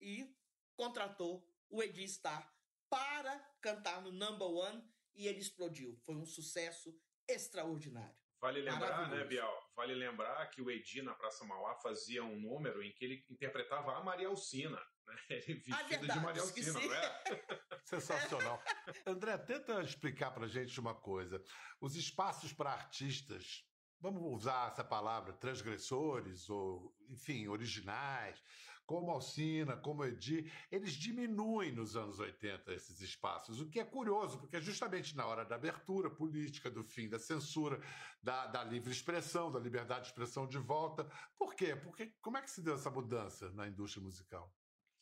e 0.00 0.34
contratou 0.76 1.46
o 1.68 1.82
Edi 1.82 2.08
Star 2.08 2.52
para 2.88 3.38
cantar 3.60 4.02
no 4.02 4.12
Number 4.12 4.48
One 4.48 4.82
e 5.14 5.26
ele 5.26 5.40
explodiu. 5.40 5.96
Foi 6.04 6.14
um 6.14 6.26
sucesso 6.26 6.96
extraordinário. 7.28 8.16
Vale 8.40 8.60
lembrar, 8.60 9.08
né, 9.08 9.24
Bial? 9.24 9.72
Vale 9.76 9.94
lembrar 9.94 10.44
que 10.50 10.60
o 10.60 10.70
Edi 10.70 11.00
na 11.00 11.14
Praça 11.14 11.44
Mauá 11.44 11.76
fazia 11.76 12.24
um 12.24 12.40
número 12.40 12.82
em 12.82 12.92
que 12.92 13.04
ele 13.04 13.24
interpretava 13.30 13.96
a 13.96 14.02
Maria 14.02 14.26
Alcina. 14.26 14.80
Né? 15.06 15.14
Ele 15.30 15.54
vestido 15.54 15.88
verdade, 15.88 16.12
de 16.12 16.20
Maria 16.20 16.42
Alcina, 16.42 16.72
não 16.72 16.94
é? 16.94 17.24
Sensacional. 17.84 18.62
André, 19.06 19.36
tenta 19.38 19.82
explicar 19.82 20.30
pra 20.30 20.46
gente 20.46 20.78
uma 20.78 20.94
coisa. 20.94 21.42
Os 21.80 21.96
espaços 21.96 22.52
para 22.52 22.70
artistas, 22.70 23.64
vamos 24.00 24.22
usar 24.22 24.70
essa 24.70 24.84
palavra, 24.84 25.32
transgressores, 25.32 26.48
ou, 26.48 26.94
enfim, 27.08 27.48
originais, 27.48 28.40
como 28.86 29.10
Alcina, 29.10 29.76
como 29.76 30.04
Edi, 30.04 30.50
eles 30.70 30.92
diminuem 30.92 31.72
nos 31.72 31.96
anos 31.96 32.18
80 32.18 32.72
esses 32.74 33.00
espaços, 33.00 33.60
o 33.60 33.68
que 33.68 33.80
é 33.80 33.84
curioso, 33.84 34.38
porque 34.38 34.56
é 34.56 34.60
justamente 34.60 35.16
na 35.16 35.26
hora 35.26 35.44
da 35.44 35.54
abertura 35.54 36.10
política, 36.10 36.70
do 36.70 36.82
fim 36.82 37.08
da 37.08 37.18
censura, 37.18 37.80
da, 38.22 38.46
da 38.48 38.64
livre 38.64 38.92
expressão, 38.92 39.50
da 39.50 39.58
liberdade 39.58 40.02
de 40.02 40.08
expressão 40.08 40.46
de 40.46 40.58
volta. 40.58 41.08
Por 41.38 41.54
quê? 41.54 41.76
Porque 41.76 42.12
como 42.20 42.36
é 42.36 42.42
que 42.42 42.50
se 42.50 42.60
deu 42.60 42.74
essa 42.74 42.90
mudança 42.90 43.50
na 43.52 43.66
indústria 43.68 44.02
musical? 44.02 44.52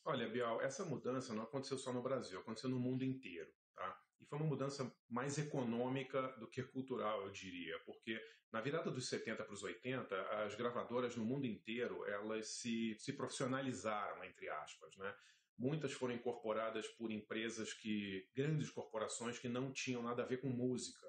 Olha, 0.04 0.28
Bial, 0.28 0.60
essa 0.62 0.84
mudança 0.84 1.34
não 1.34 1.42
aconteceu 1.42 1.76
só 1.76 1.92
no 1.92 2.02
Brasil, 2.02 2.40
aconteceu 2.40 2.70
no 2.70 2.78
mundo 2.78 3.04
inteiro, 3.04 3.52
tá? 3.74 4.00
E 4.18 4.24
foi 4.24 4.38
uma 4.38 4.48
mudança 4.48 4.90
mais 5.08 5.38
econômica 5.38 6.28
do 6.38 6.48
que 6.48 6.62
cultural, 6.62 7.22
eu 7.22 7.30
diria, 7.30 7.78
porque 7.80 8.20
na 8.52 8.60
virada 8.60 8.90
dos 8.90 9.08
70 9.08 9.44
para 9.44 9.52
os 9.52 9.62
80, 9.62 10.16
as 10.44 10.54
gravadoras 10.54 11.16
no 11.16 11.24
mundo 11.24 11.46
inteiro, 11.46 12.04
elas 12.06 12.48
se, 12.48 12.96
se 12.98 13.12
profissionalizaram, 13.12 14.24
entre 14.24 14.48
aspas, 14.48 14.96
né? 14.96 15.14
Muitas 15.56 15.92
foram 15.92 16.14
incorporadas 16.14 16.88
por 16.88 17.10
empresas 17.10 17.74
que, 17.74 18.26
grandes 18.34 18.70
corporações 18.70 19.38
que 19.38 19.48
não 19.48 19.70
tinham 19.70 20.02
nada 20.02 20.22
a 20.22 20.26
ver 20.26 20.38
com 20.40 20.48
música, 20.48 21.06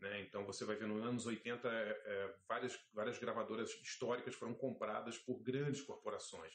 né? 0.00 0.20
Então 0.20 0.44
você 0.44 0.64
vai 0.64 0.76
ver 0.76 0.88
nos 0.88 1.02
anos 1.04 1.24
80 1.24 1.68
é, 1.68 2.02
é, 2.04 2.34
várias, 2.48 2.78
várias 2.92 3.18
gravadoras 3.18 3.70
históricas 3.70 4.34
foram 4.34 4.52
compradas 4.52 5.16
por 5.16 5.40
grandes 5.40 5.80
corporações. 5.80 6.52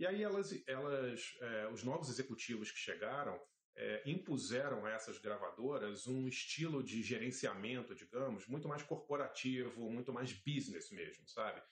E 0.00 0.06
aí 0.06 0.22
elas, 0.22 0.50
elas 0.66 1.36
é, 1.42 1.68
os 1.68 1.84
novos 1.84 2.08
executivos 2.08 2.70
que 2.72 2.78
chegaram 2.78 3.38
é, 3.76 4.02
impuseram 4.06 4.86
a 4.86 4.90
essas 4.92 5.18
gravadoras 5.18 6.06
um 6.06 6.26
estilo 6.26 6.82
de 6.82 7.02
gerenciamento, 7.02 7.94
digamos, 7.94 8.46
muito 8.46 8.66
mais 8.66 8.82
corporativo, 8.82 9.90
muito 9.90 10.10
mais 10.10 10.32
business 10.32 10.90
mesmo, 10.90 11.28
sabe? 11.28 11.62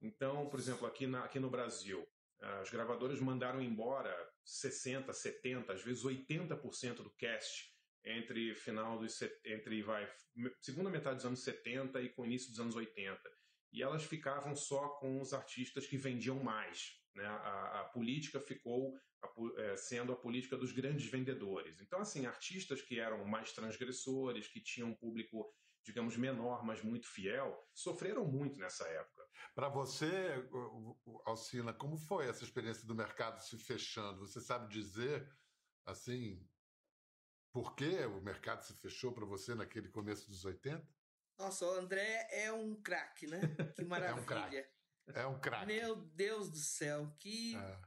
Então, 0.00 0.48
por 0.48 0.58
exemplo, 0.58 0.86
aqui, 0.86 1.06
na, 1.06 1.22
aqui 1.22 1.38
no 1.38 1.50
Brasil, 1.50 2.08
as 2.40 2.70
gravadoras 2.70 3.20
mandaram 3.20 3.60
embora 3.60 4.10
60, 4.42 5.12
70, 5.12 5.74
às 5.74 5.82
vezes 5.82 6.02
80% 6.02 7.02
do 7.02 7.10
cast 7.10 7.76
entre 8.06 8.54
final 8.54 8.98
dos 8.98 9.20
entre 9.44 9.82
vai 9.82 10.10
segunda 10.62 10.88
metade 10.88 11.16
dos 11.16 11.26
anos 11.26 11.42
70 11.42 12.00
e 12.00 12.08
com 12.08 12.24
início 12.24 12.48
dos 12.48 12.60
anos 12.60 12.74
80 12.74 13.20
e 13.70 13.82
elas 13.82 14.04
ficavam 14.04 14.56
só 14.56 14.88
com 15.00 15.20
os 15.20 15.34
artistas 15.34 15.86
que 15.86 15.98
vendiam 15.98 16.42
mais. 16.42 17.04
Né? 17.16 17.26
A, 17.26 17.80
a 17.80 17.84
política 17.84 18.38
ficou 18.38 18.94
a, 19.22 19.28
é, 19.62 19.76
sendo 19.76 20.12
a 20.12 20.16
política 20.16 20.56
dos 20.56 20.70
grandes 20.70 21.10
vendedores. 21.10 21.80
Então, 21.80 21.98
assim, 21.98 22.26
artistas 22.26 22.82
que 22.82 23.00
eram 23.00 23.24
mais 23.24 23.52
transgressores, 23.52 24.46
que 24.46 24.60
tinham 24.60 24.90
um 24.90 24.94
público, 24.94 25.50
digamos, 25.82 26.16
menor, 26.16 26.64
mas 26.64 26.82
muito 26.82 27.08
fiel, 27.08 27.66
sofreram 27.74 28.26
muito 28.26 28.58
nessa 28.58 28.86
época. 28.86 29.24
Para 29.54 29.68
você, 29.68 30.46
Alcina, 31.24 31.72
como 31.72 31.96
foi 31.96 32.28
essa 32.28 32.44
experiência 32.44 32.86
do 32.86 32.94
mercado 32.94 33.40
se 33.40 33.56
fechando? 33.58 34.26
Você 34.26 34.40
sabe 34.40 34.68
dizer, 34.68 35.26
assim, 35.86 36.46
por 37.52 37.74
que 37.74 38.04
o 38.04 38.20
mercado 38.20 38.62
se 38.62 38.74
fechou 38.74 39.12
para 39.12 39.24
você 39.24 39.54
naquele 39.54 39.88
começo 39.88 40.28
dos 40.28 40.44
80? 40.44 40.86
Nossa, 41.38 41.66
o 41.66 41.70
André 41.70 42.28
é 42.30 42.52
um 42.52 42.74
craque, 42.74 43.26
né? 43.26 43.40
Que 43.74 43.84
maravilha. 43.84 44.16
é 44.20 44.20
um 44.20 44.24
craque. 44.24 44.75
É 45.14 45.26
um 45.26 45.38
craque. 45.38 45.66
Meu 45.66 45.96
Deus 45.96 46.50
do 46.50 46.58
céu, 46.58 47.14
que, 47.18 47.56
é. 47.56 47.80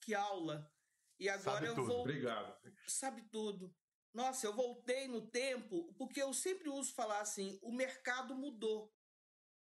que 0.00 0.14
aula. 0.14 0.70
E 1.18 1.28
agora 1.28 1.66
Sabe 1.66 1.80
eu 1.80 1.86
vou. 1.86 2.00
Obrigado. 2.00 2.56
Sabe 2.86 3.22
tudo. 3.30 3.74
Nossa, 4.12 4.46
eu 4.46 4.54
voltei 4.54 5.06
no 5.06 5.28
tempo, 5.28 5.92
porque 5.94 6.20
eu 6.22 6.32
sempre 6.32 6.68
uso 6.68 6.94
falar 6.94 7.20
assim: 7.20 7.58
o 7.62 7.72
mercado 7.72 8.34
mudou. 8.34 8.94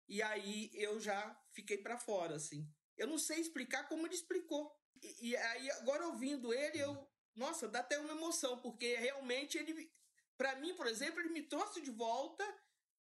E 0.08 0.22
aí 0.22 0.70
eu 0.74 1.00
já 1.00 1.36
fiquei 1.52 1.78
para 1.78 1.98
fora, 1.98 2.36
assim. 2.36 2.70
Eu 2.96 3.06
não 3.06 3.18
sei 3.18 3.40
explicar 3.40 3.88
como 3.88 4.06
ele 4.06 4.14
explicou. 4.14 4.72
E, 5.02 5.30
e 5.30 5.36
aí, 5.36 5.70
agora 5.72 6.06
ouvindo 6.06 6.52
ele, 6.52 6.78
eu. 6.78 7.10
Nossa, 7.34 7.68
dá 7.68 7.80
até 7.80 7.98
uma 7.98 8.12
emoção, 8.12 8.60
porque 8.60 8.96
realmente 8.96 9.58
ele. 9.58 9.92
Para 10.36 10.56
mim, 10.56 10.74
por 10.74 10.86
exemplo, 10.86 11.20
ele 11.20 11.30
me 11.30 11.42
trouxe 11.42 11.80
de 11.80 11.90
volta 11.90 12.44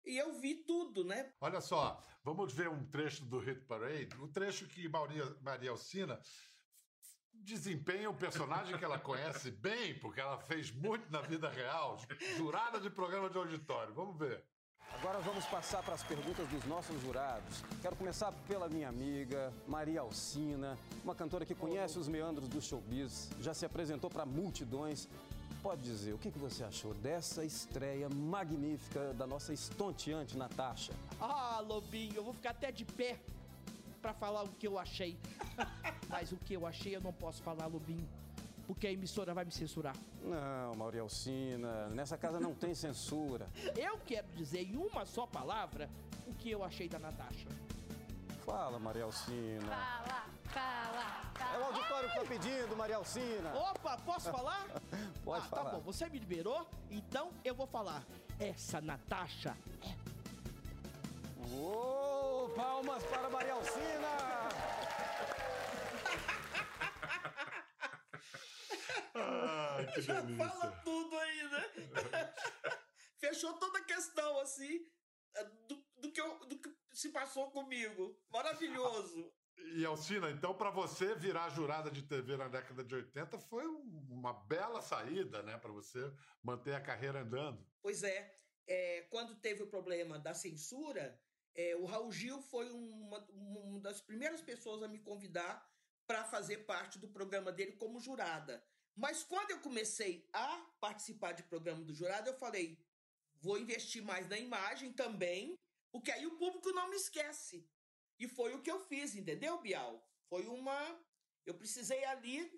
e 0.05 0.17
eu 0.17 0.33
vi 0.41 0.55
tudo, 0.65 1.05
né? 1.05 1.33
Olha 1.41 1.61
só, 1.61 2.03
vamos 2.25 2.53
ver 2.53 2.69
um 2.69 2.85
trecho 2.87 3.25
do 3.25 3.39
Hit 3.39 3.61
Parade, 3.63 4.17
o 4.19 4.25
um 4.25 4.29
trecho 4.29 4.67
que 4.67 4.89
Maria, 4.89 5.25
Maria 5.41 5.71
Alcina 5.71 6.21
desempenha 7.33 8.11
um 8.11 8.15
personagem 8.15 8.77
que 8.79 8.85
ela 8.85 8.99
conhece 8.99 9.51
bem, 9.61 9.99
porque 9.99 10.21
ela 10.21 10.39
fez 10.39 10.71
muito 10.71 11.11
na 11.11 11.21
vida 11.21 11.49
real, 11.49 11.99
jurada 12.37 12.81
de 12.81 12.91
programa 12.91 13.29
de 13.29 13.37
auditório. 13.37 13.95
Vamos 13.95 14.19
ver. 14.19 14.45
Agora 14.95 15.19
vamos 15.21 15.47
passar 15.47 15.83
para 15.83 15.95
as 15.95 16.03
perguntas 16.03 16.47
dos 16.49 16.65
nossos 16.67 17.01
jurados. 17.01 17.65
Quero 17.81 17.97
começar 17.97 18.31
pela 18.47 18.69
minha 18.69 18.89
amiga 18.89 19.53
Maria 19.67 20.03
Alcina, 20.03 20.79
uma 21.03 21.15
cantora 21.15 21.47
que 21.47 21.55
conhece 21.55 21.99
os 21.99 22.09
meandros 22.09 22.49
do 22.49 22.61
showbiz, 22.61 23.31
já 23.41 23.55
se 23.55 23.65
apresentou 23.65 24.11
para 24.11 24.27
multidões 24.27 25.09
pode 25.63 25.83
dizer 25.83 26.13
o 26.13 26.19
que, 26.19 26.31
que 26.31 26.39
você 26.39 26.65
achou 26.65 26.93
dessa 26.95 27.45
estreia 27.45 28.09
magnífica 28.09 29.15
da 29.15 29.27
nossa 29.27 29.53
estonteante 29.53 30.37
Natasha? 30.37 30.93
Ah, 31.21 31.63
Lobinho, 31.65 32.17
eu 32.17 32.25
vou 32.25 32.35
ficar 32.35 32.51
até 32.51 32.73
de 32.73 32.85
pé 32.85 33.21
para 34.01 34.13
falar 34.13 34.43
o 34.43 34.49
que 34.49 34.67
eu 34.67 34.79
achei. 34.79 35.17
Mas 36.11 36.33
o 36.33 36.37
que 36.37 36.55
eu 36.55 36.67
achei 36.67 36.97
eu 36.97 37.01
não 37.01 37.13
posso 37.13 37.41
falar, 37.43 37.67
Lobinho. 37.67 38.09
Porque 38.67 38.87
a 38.89 38.93
emissora 38.93 39.33
vai 39.33 39.45
me 39.45 39.53
censurar. 39.53 39.95
Não, 40.23 40.75
Maria 40.75 41.03
Alcina, 41.03 41.89
nessa 41.91 42.19
casa 42.19 42.41
não 42.41 42.55
tem 42.55 42.75
censura. 42.75 43.49
Eu 43.77 43.99
quero 43.99 44.27
dizer 44.37 44.63
em 44.63 44.77
uma 44.77 45.05
só 45.05 45.27
palavra 45.27 45.91
o 46.27 46.35
que 46.35 46.51
eu 46.51 46.63
achei 46.65 46.89
da 46.89 46.99
Natasha. 46.99 47.49
Fala, 48.45 48.79
Maria 48.79 49.05
Alcina. 49.05 49.67
Fala, 49.67 50.22
É 52.03 52.05
o 52.05 52.09
que 52.09 52.19
tá 52.19 52.25
pedindo, 52.25 52.77
Maria 52.77 52.97
Alcina. 52.97 53.55
Opa, 53.55 53.97
posso 53.99 54.31
falar? 54.31 54.67
Pode 55.25 55.47
ah, 55.47 55.49
falar. 55.49 55.71
Tá 55.71 55.77
bom, 55.77 55.81
você 55.81 56.09
me 56.09 56.19
liberou, 56.19 56.67
então 56.91 57.33
eu 57.45 57.55
vou 57.55 57.67
falar. 57.67 58.05
Essa 58.41 58.81
Natasha 58.81 59.57
é 59.83 59.97
Ô, 61.55 62.49
palmas 62.57 63.05
para 63.05 63.31
Maria 63.31 63.53
Alcina! 63.53 64.09
Ai, 69.15 69.87
que 69.93 70.03
Já 70.03 70.21
delícia. 70.21 70.45
fala 70.49 70.73
tudo 70.83 71.19
aí, 71.19 71.49
né? 71.51 71.71
Fechou 73.21 73.53
toda 73.55 73.79
a 73.79 73.85
questão, 73.85 74.41
assim, 74.41 74.85
do, 75.69 75.85
do 75.99 76.11
que 76.11 76.21
eu- 76.21 76.47
do 76.47 76.59
que 76.59 76.69
se 76.93 77.11
passou 77.11 77.51
comigo. 77.53 78.19
Maravilhoso. 78.29 79.33
E 79.57 79.85
Alcina, 79.85 80.31
então 80.31 80.55
para 80.55 80.71
você 80.71 81.15
virar 81.15 81.49
jurada 81.51 81.91
de 81.91 82.03
TV 82.03 82.37
na 82.37 82.49
década 82.49 82.85
de 82.85 82.95
80 82.95 83.39
foi 83.39 83.67
um- 83.67 84.07
uma 84.11 84.33
bela 84.33 84.83
saída, 84.83 85.43
né? 85.43 85.57
Para 85.59 85.73
você 85.73 86.01
manter 86.43 86.75
a 86.75 86.81
carreira 86.81 87.21
andando. 87.21 87.67
Pois 87.81 88.03
é, 88.03 88.39
é, 88.67 89.03
quando 89.11 89.41
teve 89.41 89.63
o 89.63 89.71
problema 89.71 90.19
da 90.19 90.35
censura, 90.35 91.19
é, 91.55 91.77
o 91.77 91.85
Raul 91.85 92.13
Gil 92.13 92.41
foi 92.43 92.71
uma, 92.71 93.19
uma 93.31 93.81
das 93.81 94.01
primeiras 94.01 94.41
pessoas 94.41 94.83
a 94.83 94.89
me 94.89 94.99
convidar 94.99 95.67
para 96.07 96.25
fazer 96.25 96.59
parte 96.67 96.99
do 96.99 97.09
programa 97.09 97.53
dele 97.53 97.73
como 97.73 98.01
jurada. 98.01 98.63
Mas 98.95 99.23
quando 99.25 99.51
eu 99.53 99.61
comecei 99.61 100.29
a 100.33 100.67
participar 100.81 101.33
de 101.33 101.43
programa 101.45 101.85
do 101.85 101.95
jurado, 101.95 102.29
eu 102.29 102.35
falei: 102.39 102.79
vou 103.41 103.59
investir 103.59 104.03
mais 104.03 104.29
na 104.29 104.39
imagem 104.39 104.93
também, 104.93 105.55
porque 105.91 106.11
aí 106.11 106.27
o 106.27 106.37
público 106.37 106.71
não 106.73 106.91
me 106.91 106.97
esquece. 106.97 107.71
E 108.23 108.29
foi 108.29 108.55
o 108.55 108.63
que 108.63 108.71
eu 108.71 108.79
fiz, 108.79 109.17
entendeu, 109.17 109.61
Bial? 109.61 110.01
Foi 110.29 110.47
uma. 110.47 110.79
Eu 111.45 111.55
precisei 111.55 112.05
ali, 112.05 112.49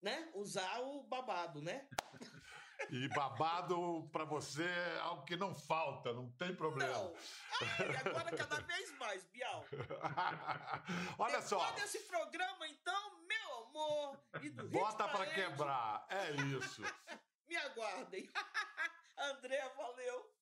né, 0.00 0.30
usar 0.32 0.78
o 0.78 1.02
babado, 1.02 1.60
né? 1.60 1.88
E 2.90 3.08
babado 3.08 4.06
para 4.12 4.26
você 4.26 4.62
é 4.62 4.98
algo 4.98 5.24
que 5.24 5.34
não 5.34 5.54
falta, 5.54 6.12
não 6.12 6.30
tem 6.32 6.54
problema. 6.54 6.92
Não. 6.92 7.16
Ai, 7.62 7.96
agora 8.04 8.36
cada 8.36 8.60
vez 8.60 8.92
mais, 8.98 9.24
Bial. 9.24 9.64
Olha 11.18 11.40
só, 11.40 11.58
Depois 11.58 11.80
desse 11.80 12.00
programa, 12.00 12.68
então, 12.68 13.24
meu 13.26 13.54
amor, 13.64 14.20
e 14.42 14.50
do 14.50 14.68
bota 14.68 15.08
para 15.08 15.26
quebrar. 15.26 16.06
É 16.10 16.32
isso. 16.32 16.82
Me 17.48 17.56
aguardem. 17.56 18.28
André, 19.16 19.66
valeu. 19.70 20.35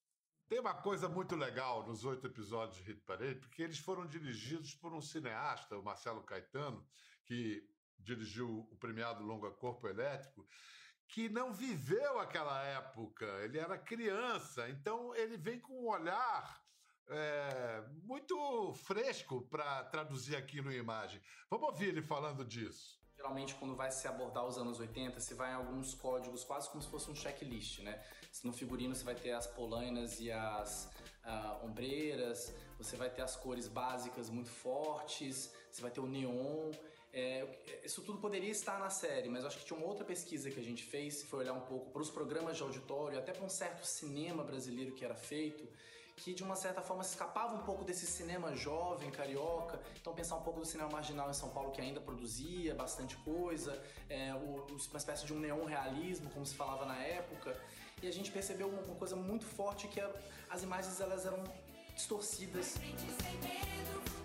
Tem 0.47 0.61
uma 0.61 0.75
coisa 0.75 1.09
muito 1.09 1.35
legal 1.35 1.87
nos 1.87 2.05
oito 2.05 2.27
episódios 2.27 2.77
de 2.77 2.83
Hit 2.83 3.01
Parade, 3.01 3.41
porque 3.41 3.63
eles 3.63 3.79
foram 3.79 4.07
dirigidos 4.07 4.75
por 4.75 4.93
um 4.93 5.01
cineasta, 5.01 5.79
o 5.79 5.83
Marcelo 5.83 6.23
Caetano, 6.23 6.87
que 7.25 7.67
dirigiu 7.99 8.69
o 8.71 8.77
premiado 8.77 9.25
Longa 9.25 9.51
Corpo 9.51 9.89
Elétrico, 9.89 10.47
que 11.09 11.31
não 11.31 11.53
viveu 11.53 12.19
aquela 12.19 12.63
época. 12.63 13.25
Ele 13.43 13.59
era 13.59 13.79
criança, 13.79 14.69
então 14.69 15.15
ele 15.15 15.39
vem 15.39 15.59
com 15.59 15.73
um 15.81 15.89
olhar 15.89 16.63
é, 17.09 17.83
muito 18.03 18.75
fresco 18.75 19.49
para 19.49 19.85
traduzir 19.85 20.37
aquilo 20.37 20.71
em 20.71 20.77
imagem. 20.77 21.23
Vamos 21.49 21.69
ouvir 21.71 21.89
ele 21.89 22.03
falando 22.03 22.45
disso. 22.45 23.04
Geralmente, 23.25 23.54
quando 23.54 23.75
vai 23.75 23.90
se 23.90 24.07
abordar 24.07 24.45
os 24.47 24.59
anos 24.59 24.78
80, 24.78 25.19
se 25.19 25.33
vai 25.33 25.50
em 25.50 25.54
alguns 25.54 25.95
códigos, 25.95 26.45
quase 26.45 26.69
como 26.69 26.83
se 26.83 26.90
fosse 26.90 27.11
um 27.11 27.14
checklist, 27.14 27.78
né? 27.78 27.99
No 28.45 28.52
figurino 28.52 28.95
você 28.95 29.02
vai 29.02 29.14
ter 29.14 29.33
as 29.33 29.47
polainas 29.47 30.21
e 30.21 30.31
as 30.31 30.90
ah, 31.25 31.59
ombreiras, 31.64 32.54
você 32.76 32.97
vai 32.97 33.09
ter 33.09 33.23
as 33.23 33.35
cores 33.35 33.66
básicas 33.66 34.28
muito 34.28 34.50
fortes, 34.50 35.50
você 35.71 35.81
vai 35.81 35.90
ter 35.90 36.00
o 36.00 36.07
neon. 36.07 36.71
É, 37.14 37.81
isso 37.83 38.02
tudo 38.02 38.19
poderia 38.19 38.50
estar 38.50 38.78
na 38.78 38.90
série, 38.90 39.31
mas 39.31 39.40
eu 39.40 39.47
acho 39.47 39.59
que 39.59 39.64
tinha 39.64 39.78
uma 39.78 39.87
outra 39.87 40.04
pesquisa 40.04 40.50
que 40.50 40.61
a 40.61 40.62
gente 40.62 40.85
fez, 40.85 41.23
foi 41.23 41.38
olhar 41.38 41.54
um 41.54 41.62
pouco 41.62 41.90
para 41.93 42.02
os 42.02 42.11
programas 42.11 42.59
de 42.59 42.62
auditório, 42.62 43.19
até 43.19 43.33
para 43.33 43.47
um 43.47 43.49
certo 43.49 43.87
cinema 43.87 44.45
brasileiro 44.45 44.92
que 44.92 45.03
era 45.03 45.14
feito, 45.14 45.66
que 46.16 46.33
de 46.33 46.42
uma 46.42 46.55
certa 46.57 46.81
forma 46.81 47.03
escapava 47.03 47.55
um 47.55 47.62
pouco 47.64 47.85
desse 47.85 48.07
cinema 48.07 48.55
jovem, 48.55 49.11
carioca. 49.11 49.81
Então 50.00 50.14
pensar 50.14 50.37
um 50.37 50.42
pouco 50.42 50.61
do 50.61 50.66
cinema 50.66 50.88
marginal 50.90 51.29
em 51.29 51.35
São 51.35 51.48
Paulo 51.50 51.70
que 51.72 51.81
ainda 51.81 52.00
produzia 52.00 52.74
bastante 52.74 53.16
coisa, 53.18 53.83
é, 54.09 54.33
uma 54.35 54.96
espécie 54.98 55.27
de 55.27 55.33
um 55.35 55.38
neon 55.40 55.64
realismo, 55.64 56.31
como 56.31 56.46
se 56.46 56.55
falava 56.55 56.85
na 56.87 56.96
época. 57.03 57.57
E 58.03 58.07
a 58.07 58.12
gente 58.12 58.31
percebeu 58.31 58.68
uma, 58.68 58.94
coisa 58.96 59.16
muito 59.16 59.44
forte 59.44 59.88
que 59.88 59.98
era- 60.00 60.14
as 60.50 60.62
imagens 60.62 61.00
elas 61.00 61.27
eram 61.27 61.42
distorcidas, 61.94 62.74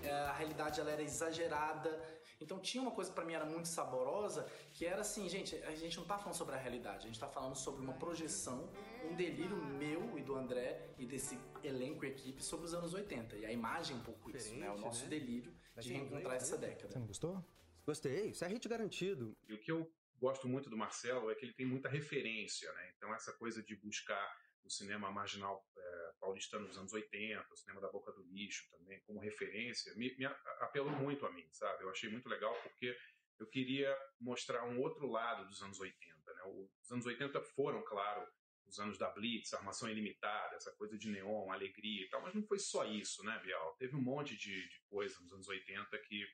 é, 0.04 0.12
a 0.12 0.34
realidade 0.34 0.80
ela 0.80 0.91
era 0.91 1.02
exagerada. 1.02 2.18
Então 2.39 2.60
tinha 2.60 2.82
uma 2.82 2.91
coisa 2.91 3.10
que 3.10 3.15
pra 3.15 3.25
mim 3.25 3.34
era 3.34 3.45
muito 3.45 3.67
saborosa, 3.67 4.47
que 4.73 4.86
era 4.86 5.02
assim, 5.02 5.28
gente, 5.28 5.56
a 5.58 5.75
gente 5.75 5.97
não 5.97 6.06
tá 6.06 6.17
falando 6.17 6.36
sobre 6.36 6.56
a 6.56 6.58
realidade, 6.58 6.99
a 6.99 7.08
gente 7.08 7.19
tá 7.19 7.28
falando 7.28 7.56
sobre 7.56 7.82
uma 7.82 7.93
projeção, 7.93 8.69
um 9.10 9.15
delírio 9.15 9.58
meu 9.58 10.17
e 10.17 10.21
do 10.21 10.36
André 10.36 10.89
e 10.97 11.06
desse 11.06 11.38
elenco 11.63 12.06
e 12.06 12.10
equipe 12.10 12.41
sobre 12.43 12.65
os 12.65 12.73
anos 12.73 12.93
80. 12.93 13.36
E 13.38 13.45
a 13.45 13.52
imagem 13.52 13.95
é 13.95 13.99
um 13.99 14.04
pouco 14.04 14.30
isso, 14.30 14.54
né? 14.56 14.69
O 14.69 14.75
Diferente, 14.75 14.82
nosso 14.82 15.04
né? 15.04 15.10
delírio 15.10 15.54
de 15.78 15.93
reencontrar 15.93 16.36
essa 16.36 16.58
década. 16.58 16.93
Você 16.93 16.99
não 16.99 17.08
gostou? 17.08 17.45
Gostei, 17.86 18.30
isso 18.30 18.45
é 18.45 18.47
hit 18.47 18.67
garantido. 18.69 19.36
E 19.47 19.54
o 19.54 19.60
que 19.60 19.71
eu 19.71 19.91
gosto 20.19 20.47
muito 20.47 20.69
do 20.69 20.78
Marcelo 20.78 21.32
é 21.32 21.36
que 21.36 21.45
ele 21.45 21.54
tem 21.54 21.65
muita 21.65 21.89
referência, 21.89 22.71
né? 22.73 22.93
Então 22.95 23.13
essa 23.13 23.34
coisa 23.34 23.63
de 23.63 23.75
buscar 23.75 24.38
o 24.69 24.71
cinema 24.71 25.12
marginal 25.12 25.67
é, 25.75 26.12
paulistano 26.19 26.67
dos 26.67 26.77
anos 26.77 26.93
80, 26.93 27.43
o 27.51 27.58
cinema 27.58 27.82
da 27.82 27.89
Boca 27.89 28.12
do 28.12 28.21
Lixo 28.21 28.69
também, 28.69 29.01
como 29.01 29.19
referência, 29.19 29.93
me, 29.95 30.15
me 30.15 30.25
apelou 30.25 30.91
muito 30.91 31.25
a 31.25 31.32
mim, 31.32 31.47
sabe? 31.51 31.84
Eu 31.84 31.89
achei 31.89 32.08
muito 32.08 32.29
legal 32.29 32.53
porque 32.62 32.95
eu 33.39 33.47
queria 33.47 33.97
mostrar 34.21 34.63
um 34.65 34.79
outro 34.79 35.08
lado 35.08 35.47
dos 35.47 35.62
anos 35.63 35.79
80, 35.79 36.34
né? 36.34 36.43
Os 36.82 36.91
anos 36.91 37.05
80 37.08 37.41
foram, 37.41 37.84
claro, 37.84 38.27
os 38.67 38.79
anos 38.79 38.99
da 38.99 39.10
Blitz, 39.10 39.51
Armação 39.55 39.89
Ilimitada, 39.89 40.55
essa 40.55 40.71
coisa 40.75 40.95
de 40.99 41.10
neon, 41.10 41.51
alegria 41.51 42.05
e 42.05 42.10
tal, 42.10 42.21
mas 42.21 42.36
não 42.36 42.43
foi 42.43 42.60
só 42.60 42.86
isso, 42.86 43.23
né, 43.23 43.39
Bial? 43.43 43.75
Teve 43.79 43.95
um 43.95 44.01
monte 44.01 44.38
de, 44.38 44.69
de 44.69 44.79
coisa 44.88 45.19
nos 45.19 45.34
anos 45.34 45.47
80 45.47 45.97
que 46.08 46.27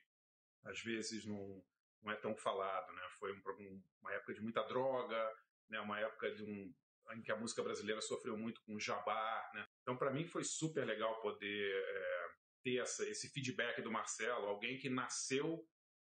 às 0.64 0.78
vezes 0.82 1.24
não, 1.24 1.64
não 2.02 2.12
é 2.12 2.16
tão 2.16 2.36
falado, 2.36 2.92
né? 2.92 3.02
Foi 3.18 3.32
um- 3.32 3.82
uma 4.02 4.12
época 4.12 4.34
de 4.34 4.42
muita 4.42 4.62
droga, 4.64 5.34
né? 5.70 5.80
Uma 5.80 5.98
época 6.00 6.34
de 6.34 6.42
um 6.42 6.74
em 7.14 7.22
que 7.22 7.32
a 7.32 7.36
música 7.36 7.62
brasileira 7.62 8.00
sofreu 8.00 8.36
muito 8.36 8.60
com 8.62 8.74
o 8.74 8.80
jabá, 8.80 9.50
né? 9.54 9.66
Então, 9.82 9.96
para 9.96 10.10
mim 10.10 10.26
foi 10.26 10.44
super 10.44 10.84
legal 10.84 11.20
poder 11.20 11.72
é, 11.72 12.28
ter 12.62 12.78
essa, 12.78 13.08
esse 13.08 13.28
feedback 13.28 13.80
do 13.82 13.90
Marcelo, 13.92 14.46
alguém 14.46 14.78
que 14.78 14.88
nasceu 14.88 15.66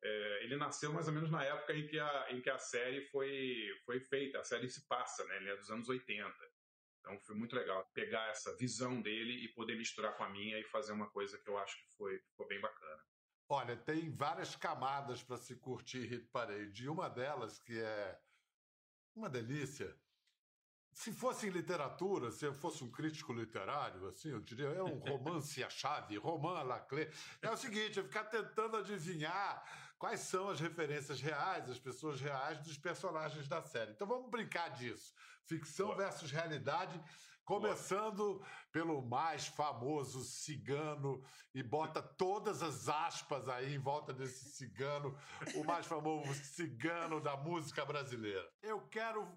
é, 0.04 0.44
ele 0.44 0.56
nasceu 0.56 0.92
mais 0.92 1.08
ou 1.08 1.14
menos 1.14 1.30
na 1.30 1.42
época 1.42 1.72
em 1.72 1.86
que 1.86 1.98
a, 1.98 2.26
em 2.30 2.40
que 2.42 2.50
a 2.50 2.58
série 2.58 3.06
foi, 3.06 3.70
foi 3.86 4.00
feita. 4.00 4.38
A 4.38 4.44
série 4.44 4.68
se 4.68 4.86
passa, 4.86 5.24
né? 5.24 5.36
Ele 5.38 5.50
é 5.50 5.56
dos 5.56 5.70
anos 5.70 5.88
80. 5.88 6.30
Então 7.00 7.18
foi 7.20 7.34
muito 7.34 7.56
legal 7.56 7.90
pegar 7.94 8.28
essa 8.28 8.54
visão 8.56 9.00
dele 9.00 9.44
e 9.44 9.48
poder 9.48 9.76
misturar 9.76 10.14
com 10.16 10.24
a 10.24 10.28
minha 10.28 10.58
e 10.58 10.64
fazer 10.64 10.92
uma 10.92 11.08
coisa 11.10 11.38
que 11.38 11.48
eu 11.48 11.56
acho 11.56 11.76
que 11.78 11.96
foi, 11.96 12.18
ficou 12.18 12.46
bem 12.46 12.60
bacana. 12.60 13.02
Olha, 13.48 13.76
tem 13.76 14.14
várias 14.14 14.54
camadas 14.56 15.22
para 15.22 15.38
se 15.38 15.56
curtir 15.56 16.06
Hit 16.06 16.26
Parade. 16.26 16.84
E 16.84 16.88
uma 16.88 17.08
delas, 17.08 17.58
que 17.58 17.78
é 17.78 18.20
uma 19.14 19.30
delícia. 19.30 19.98
Se 20.94 21.12
fosse 21.12 21.48
em 21.48 21.50
literatura, 21.50 22.30
se 22.30 22.46
eu 22.46 22.54
fosse 22.54 22.84
um 22.84 22.90
crítico 22.90 23.32
literário, 23.32 24.06
assim, 24.06 24.30
eu 24.30 24.40
diria, 24.40 24.68
é 24.68 24.82
um 24.82 25.00
romance 25.00 25.62
à 25.62 25.68
chave, 25.68 26.16
Roman 26.16 26.62
Laclé. 26.62 27.10
É 27.42 27.50
o 27.50 27.56
seguinte, 27.56 27.98
é 27.98 28.02
ficar 28.02 28.24
tentando 28.24 28.76
adivinhar 28.76 29.62
quais 29.98 30.20
são 30.20 30.48
as 30.48 30.60
referências 30.60 31.20
reais, 31.20 31.68
as 31.68 31.80
pessoas 31.80 32.20
reais 32.20 32.60
dos 32.60 32.78
personagens 32.78 33.48
da 33.48 33.60
série. 33.60 33.90
Então 33.90 34.06
vamos 34.06 34.30
brincar 34.30 34.68
disso. 34.70 35.12
Ficção 35.44 35.96
versus 35.96 36.30
realidade, 36.30 36.98
começando 37.44 38.40
pelo 38.70 39.02
mais 39.02 39.48
famoso 39.48 40.22
cigano 40.22 41.24
e 41.52 41.60
bota 41.62 42.00
todas 42.00 42.62
as 42.62 42.88
aspas 42.88 43.48
aí 43.48 43.74
em 43.74 43.78
volta 43.78 44.12
desse 44.12 44.44
cigano, 44.44 45.18
o 45.56 45.64
mais 45.64 45.86
famoso 45.86 46.32
cigano 46.44 47.20
da 47.20 47.36
música 47.36 47.84
brasileira. 47.84 48.48
Eu 48.62 48.80
quero 48.82 49.28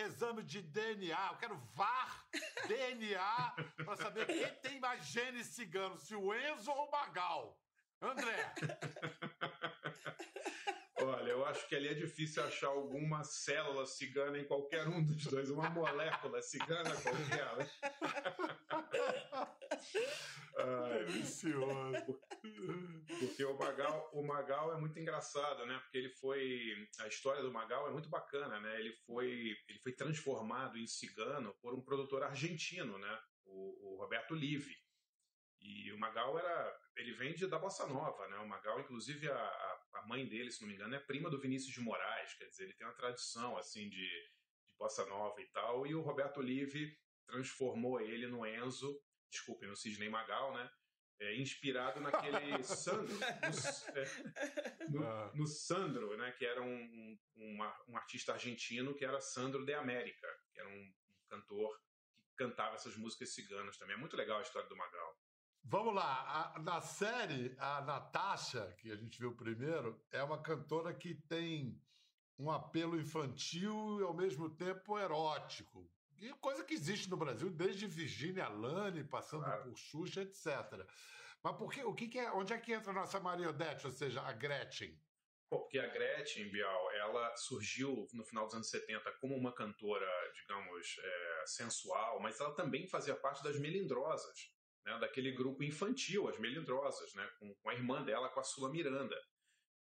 exame 0.00 0.42
de 0.42 0.62
DNA, 0.62 1.28
eu 1.30 1.36
quero 1.36 1.56
VAR 1.74 2.24
DNA 2.66 3.54
para 3.84 3.96
saber 3.96 4.26
quem 4.26 4.54
tem 4.56 4.80
mais 4.80 5.04
gene 5.06 5.44
cigano, 5.44 5.98
se 5.98 6.14
o 6.14 6.34
Enzo 6.34 6.70
ou 6.70 6.86
o 6.86 6.90
Magal. 6.90 7.58
André, 8.02 8.54
Olha, 11.10 11.30
eu 11.30 11.44
acho 11.44 11.66
que 11.68 11.74
ali 11.74 11.88
é 11.88 11.94
difícil 11.94 12.42
achar 12.44 12.68
alguma 12.68 13.24
célula 13.24 13.84
cigana 13.84 14.38
em 14.38 14.44
qualquer 14.44 14.86
um 14.86 15.04
dos 15.04 15.24
dois, 15.26 15.50
uma 15.50 15.68
molécula 15.68 16.40
cigana 16.40 16.90
qualquer. 17.02 17.70
Ai, 20.56 21.04
delicioso. 21.06 22.20
Porque 23.18 23.44
o 23.44 23.58
Magal, 23.58 24.10
o 24.12 24.22
Magal 24.22 24.72
é 24.72 24.78
muito 24.78 24.98
engraçado, 25.00 25.66
né? 25.66 25.80
Porque 25.80 25.98
ele 25.98 26.10
foi. 26.10 26.88
A 27.00 27.08
história 27.08 27.42
do 27.42 27.52
Magal 27.52 27.88
é 27.88 27.90
muito 27.90 28.08
bacana, 28.08 28.60
né? 28.60 28.78
Ele 28.78 28.92
foi, 29.04 29.56
ele 29.68 29.78
foi 29.82 29.92
transformado 29.92 30.78
em 30.78 30.86
cigano 30.86 31.54
por 31.60 31.74
um 31.74 31.82
produtor 31.82 32.22
argentino, 32.22 32.98
né? 32.98 33.20
O, 33.46 33.94
o 33.94 33.96
Roberto 33.98 34.34
Live. 34.34 34.76
E 35.60 35.92
o 35.92 35.98
Magal 35.98 36.38
era. 36.38 36.80
Ele 36.96 37.12
vem 37.12 37.34
de, 37.34 37.46
da 37.46 37.58
Bossa 37.58 37.86
Nova, 37.86 38.28
né? 38.28 38.38
O 38.38 38.48
Magal, 38.48 38.80
inclusive, 38.80 39.30
a, 39.30 39.36
a, 39.36 39.69
a 39.94 40.06
mãe 40.06 40.26
dele, 40.26 40.50
se 40.50 40.60
não 40.60 40.68
me 40.68 40.74
engano, 40.74 40.94
é 40.94 41.00
prima 41.00 41.30
do 41.30 41.40
Vinícius 41.40 41.72
de 41.72 41.80
Moraes, 41.80 42.34
quer 42.34 42.46
dizer, 42.46 42.64
ele 42.64 42.74
tem 42.74 42.86
uma 42.86 42.94
tradição 42.94 43.56
assim 43.56 43.88
de, 43.88 43.96
de 43.96 44.74
bossa 44.78 45.04
nova 45.06 45.40
e 45.40 45.46
tal, 45.46 45.86
e 45.86 45.94
o 45.94 46.00
Roberto 46.00 46.38
Olive 46.38 46.96
transformou 47.26 48.00
ele 48.00 48.26
no 48.26 48.44
Enzo, 48.46 49.00
desculpem, 49.30 49.68
no 49.68 49.76
Sidney 49.76 50.08
Magal, 50.08 50.52
né? 50.54 50.70
É, 51.20 51.36
inspirado 51.36 52.00
naquele 52.00 52.62
Sandro, 52.64 53.12
no, 53.14 53.20
é, 53.98 54.88
no, 54.88 55.06
Ah. 55.06 55.30
no 55.34 55.46
Sandro, 55.46 56.16
né? 56.16 56.32
Que 56.32 56.46
era 56.46 56.62
um, 56.62 57.18
um, 57.36 57.58
um 57.88 57.96
artista 57.96 58.32
argentino 58.32 58.94
que 58.94 59.04
era 59.04 59.20
Sandro 59.20 59.64
de 59.64 59.74
América, 59.74 60.26
que 60.52 60.60
era 60.60 60.68
um, 60.68 60.80
um 60.80 61.28
cantor 61.28 61.78
que 62.24 62.34
cantava 62.36 62.74
essas 62.76 62.96
músicas 62.96 63.34
ciganas 63.34 63.76
também. 63.76 63.96
É 63.96 63.98
muito 63.98 64.16
legal 64.16 64.38
a 64.38 64.42
história 64.42 64.68
do 64.68 64.76
Magal. 64.76 65.20
Vamos 65.62 65.94
lá, 65.94 66.54
a- 66.56 66.58
na 66.58 66.80
série, 66.80 67.54
a 67.58 67.80
Natasha, 67.82 68.74
que 68.78 68.90
a 68.90 68.96
gente 68.96 69.18
viu 69.18 69.36
primeiro, 69.36 70.04
é 70.10 70.22
uma 70.22 70.42
cantora 70.42 70.92
que 70.94 71.14
tem 71.14 71.80
um 72.38 72.50
apelo 72.50 72.98
infantil 72.98 74.00
e 74.00 74.02
ao 74.02 74.14
mesmo 74.14 74.56
tempo 74.56 74.98
erótico. 74.98 75.92
E 76.18 76.32
coisa 76.34 76.64
que 76.64 76.74
existe 76.74 77.08
no 77.08 77.16
Brasil 77.16 77.50
desde 77.50 77.86
Virginia 77.86 78.48
Lane, 78.48 79.04
passando 79.04 79.44
Claro. 79.44 79.64
por 79.64 79.76
Xuxa, 79.76 80.22
etc. 80.22 80.86
Mas 81.42 81.56
por 81.56 81.70
que, 81.72 81.82
o 81.84 81.94
que, 81.94 82.08
que 82.08 82.18
é, 82.18 82.30
onde 82.32 82.52
é 82.52 82.58
que 82.58 82.72
entra 82.72 82.90
a 82.90 82.94
nossa 82.94 83.20
Maria 83.20 83.50
Odete, 83.50 83.86
ou 83.86 83.92
seja, 83.92 84.22
a 84.22 84.32
Gretchen? 84.32 84.98
Porque 85.48 85.78
a 85.78 85.88
Gretchen 85.88 86.50
Bial, 86.50 86.90
ela 86.92 87.36
surgiu 87.36 88.06
no 88.12 88.24
final 88.24 88.46
dos 88.46 88.54
anos 88.54 88.70
70 88.70 89.12
como 89.20 89.34
uma 89.36 89.52
cantora, 89.54 90.06
digamos, 90.34 90.96
é, 91.02 91.44
sensual, 91.46 92.20
mas 92.20 92.38
ela 92.40 92.54
também 92.54 92.86
fazia 92.86 93.16
parte 93.16 93.42
das 93.42 93.58
Melindrosas, 93.58 94.54
né, 94.84 94.98
daquele 94.98 95.32
grupo 95.32 95.62
infantil, 95.62 96.28
as 96.28 96.38
Melindrosas, 96.38 97.12
né, 97.14 97.28
com, 97.38 97.54
com 97.54 97.70
a 97.70 97.74
irmã 97.74 98.02
dela, 98.02 98.28
com 98.30 98.40
a 98.40 98.44
Sula 98.44 98.70
Miranda. 98.70 99.16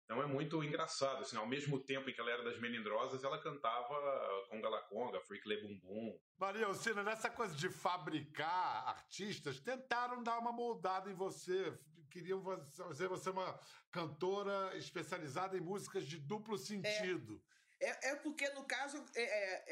Então 0.03 0.23
é 0.23 0.25
muito 0.25 0.63
engraçado, 0.63 1.21
assim, 1.21 1.38
ao 1.38 1.45
mesmo 1.47 1.79
tempo 1.83 2.09
em 2.09 2.13
que 2.13 2.19
ela 2.19 2.31
era 2.31 2.43
das 2.43 2.59
Melindrosas, 2.59 3.23
ela 3.23 3.39
cantava 3.43 4.47
Conga 4.49 4.67
La 4.67 4.81
Conga, 4.88 5.21
Freak 5.21 5.47
Le 5.47 5.62
Bum 5.62 5.79
Bum. 5.79 6.19
Maria 6.35 6.65
Alcina, 6.65 7.03
nessa 7.03 7.29
coisa 7.29 7.55
de 7.55 7.69
fabricar 7.69 8.88
artistas, 8.88 9.59
tentaram 9.59 10.23
dar 10.23 10.39
uma 10.39 10.51
moldada 10.51 11.12
em 11.12 11.13
você. 11.13 11.77
Queriam 12.09 12.41
fazer 12.75 13.07
você 13.07 13.29
uma 13.29 13.59
cantora 13.91 14.75
especializada 14.75 15.55
em 15.55 15.62
músicas 15.62 16.07
de 16.07 16.17
duplo 16.17 16.57
sentido. 16.57 17.39
É, 17.79 18.09
é 18.09 18.15
porque, 18.15 18.49
no 18.49 18.65
caso, 18.65 18.97
é, 19.15 19.21
é, 19.21 19.63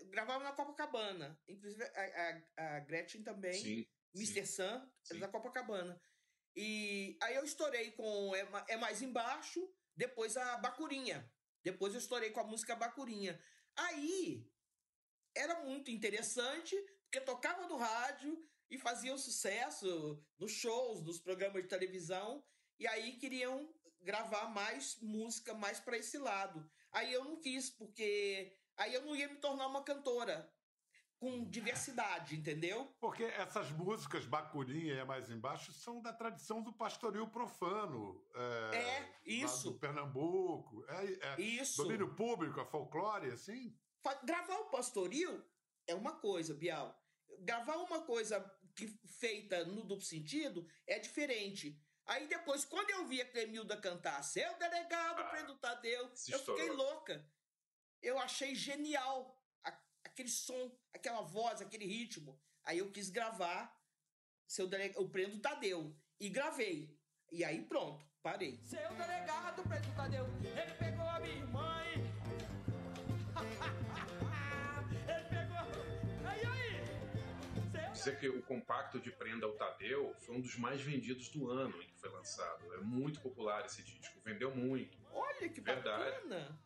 é, 0.00 0.04
gravava 0.10 0.44
na 0.44 0.52
Copacabana. 0.52 1.40
Inclusive, 1.48 1.82
a, 1.82 2.42
a- 2.58 2.76
a 2.76 2.80
Gretchen 2.80 3.22
também, 3.22 3.54
Sim, 3.54 3.86
Mr. 4.14 4.46
Sam, 4.46 4.90
é 5.10 5.14
Sim. 5.14 5.20
da 5.20 5.28
Copacabana. 5.28 6.00
E 6.54 7.18
aí 7.22 7.34
eu 7.34 7.44
estourei 7.44 7.90
com 7.92 8.34
é, 8.34 8.48
é 8.68 8.76
Mais 8.76 9.02
Embaixo, 9.02 9.68
depois 9.94 10.36
a 10.36 10.56
Bacurinha. 10.58 11.30
Depois 11.62 11.92
eu 11.92 12.00
estourei 12.00 12.30
com 12.30 12.40
a 12.40 12.46
música 12.46 12.74
Bacurinha. 12.74 13.38
Aí 13.76 14.48
era 15.34 15.62
muito 15.64 15.90
interessante, 15.90 16.74
porque 17.02 17.20
tocava 17.20 17.66
no 17.68 17.76
rádio 17.76 18.42
e 18.70 18.78
fazia 18.78 19.12
um 19.12 19.18
sucesso 19.18 20.24
nos 20.38 20.52
shows, 20.52 21.02
nos 21.02 21.20
programas 21.20 21.62
de 21.62 21.68
televisão, 21.68 22.44
e 22.78 22.86
aí 22.86 23.16
queriam 23.18 23.72
gravar 24.00 24.48
mais 24.48 24.98
música 25.00 25.52
mais 25.52 25.78
para 25.78 25.98
esse 25.98 26.16
lado. 26.16 26.68
Aí 26.92 27.12
eu 27.12 27.24
não 27.24 27.40
quis, 27.40 27.70
porque 27.70 28.56
aí 28.76 28.94
eu 28.94 29.02
não 29.02 29.14
ia 29.14 29.28
me 29.28 29.36
tornar 29.36 29.66
uma 29.66 29.84
cantora 29.84 30.50
com 31.18 31.44
diversidade, 31.48 32.36
entendeu? 32.36 32.94
Porque 33.00 33.24
essas 33.24 33.70
músicas 33.70 34.26
Bacurinha 34.26 34.94
e 34.94 34.98
é 34.98 35.04
mais 35.04 35.30
embaixo 35.30 35.72
são 35.72 36.00
da 36.02 36.12
tradição 36.12 36.62
do 36.62 36.72
pastoril 36.72 37.26
profano. 37.28 38.22
É, 38.34 38.76
É, 38.76 39.12
isso. 39.24 39.70
Do 39.72 39.78
Pernambuco. 39.78 40.84
É, 40.88 41.34
é 41.34 41.40
Isso. 41.40 41.82
domínio 41.82 42.14
público, 42.14 42.60
a 42.60 42.66
folclore, 42.66 43.30
assim. 43.30 43.74
Gravar 44.24 44.56
o 44.60 44.70
pastoril 44.70 45.42
é 45.86 45.94
uma 45.94 46.16
coisa, 46.20 46.54
Bial. 46.54 46.94
Gravar 47.40 47.76
uma 47.78 48.02
coisa 48.02 48.38
que, 48.76 48.86
feita 49.18 49.64
no 49.64 49.82
duplo 49.84 50.04
sentido 50.04 50.68
é 50.86 50.98
diferente. 50.98 51.80
Aí 52.04 52.28
depois, 52.28 52.64
quando 52.64 52.90
eu 52.90 53.06
vi 53.06 53.20
a 53.20 53.28
Clemilda 53.28 53.76
cantar 53.80 54.22
Seu 54.22 54.56
Delegado, 54.58 55.20
Ah, 55.22 55.24
Prendo 55.24 55.56
Tadeu, 55.56 56.02
eu 56.04 56.16
fiquei 56.16 56.34
estourou. 56.36 56.76
louca. 56.76 57.28
Eu 58.00 58.18
achei 58.18 58.54
genial 58.54 59.35
aquele 60.16 60.30
som, 60.30 60.72
aquela 60.94 61.20
voz, 61.20 61.60
aquele 61.60 61.84
ritmo. 61.84 62.40
Aí 62.64 62.78
eu 62.78 62.90
quis 62.90 63.10
gravar 63.10 63.70
Seu 64.46 64.66
Delegado, 64.66 65.02
o 65.02 65.10
Prendo 65.10 65.38
Tadeu. 65.38 65.94
E 66.18 66.30
gravei. 66.30 66.98
E 67.30 67.44
aí 67.44 67.62
pronto, 67.62 68.02
parei. 68.22 68.58
Seu 68.62 68.88
delegado, 68.94 69.62
preto 69.68 69.94
Tadeu, 69.94 70.24
ele 70.42 70.74
pegou 70.78 71.04
a 71.04 71.20
minha 71.20 71.46
mãe. 71.48 71.92
ele 75.06 75.28
pegou. 75.28 75.58
Aí, 76.24 76.40
aí. 76.46 77.94
Seu 77.94 78.14
Dizer 78.14 78.18
que 78.18 78.28
o 78.30 78.42
compacto 78.42 78.98
de 78.98 79.10
Prenda 79.10 79.46
o 79.46 79.52
Tadeu 79.52 80.14
foi 80.20 80.36
um 80.36 80.40
dos 80.40 80.56
mais 80.56 80.80
vendidos 80.80 81.28
do 81.28 81.50
ano 81.50 81.82
em 81.82 81.88
que 81.88 81.96
foi 82.00 82.08
lançado. 82.08 82.72
É 82.72 82.78
muito 82.78 83.20
popular 83.20 83.66
esse 83.66 83.82
disco, 83.82 84.18
vendeu 84.24 84.54
muito. 84.56 84.96
Olha 85.12 85.48
que 85.50 85.60
Verdade. 85.60 86.04
bacana. 86.04 86.65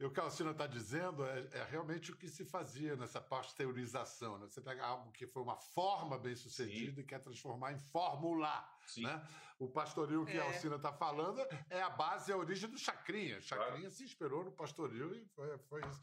E 0.00 0.04
o 0.04 0.10
que 0.12 0.20
a 0.20 0.22
Alcina 0.22 0.52
está 0.52 0.66
dizendo 0.66 1.24
é, 1.26 1.48
é 1.52 1.64
realmente 1.64 2.12
o 2.12 2.16
que 2.16 2.28
se 2.28 2.44
fazia 2.44 2.94
nessa 2.94 3.20
pasteurização. 3.20 4.38
Né? 4.38 4.46
Você 4.46 4.60
pega 4.60 4.84
algo 4.86 5.10
que 5.10 5.26
foi 5.26 5.42
uma 5.42 5.56
forma 5.56 6.16
bem 6.16 6.36
sucedida 6.36 7.00
e 7.00 7.04
quer 7.04 7.18
transformar 7.20 7.72
em 7.72 7.78
fórmula. 7.78 8.64
Sim. 8.86 9.02
Né? 9.02 9.28
O 9.58 9.68
pastoril 9.68 10.24
que 10.24 10.36
É. 10.36 10.40
a 10.40 10.44
Alcina 10.44 10.76
está 10.76 10.92
falando 10.92 11.44
é 11.68 11.82
a 11.82 11.90
base, 11.90 12.30
é 12.30 12.34
a 12.34 12.38
origem 12.38 12.70
do 12.70 12.78
Chacrinha. 12.78 13.40
Chacrinha 13.40 13.72
Claro. 13.80 13.90
se 13.90 14.04
inspirou 14.04 14.44
no 14.44 14.52
pastoril 14.52 15.12
e 15.16 15.24
foi, 15.34 15.58
foi 15.68 15.80
isso. 15.80 16.00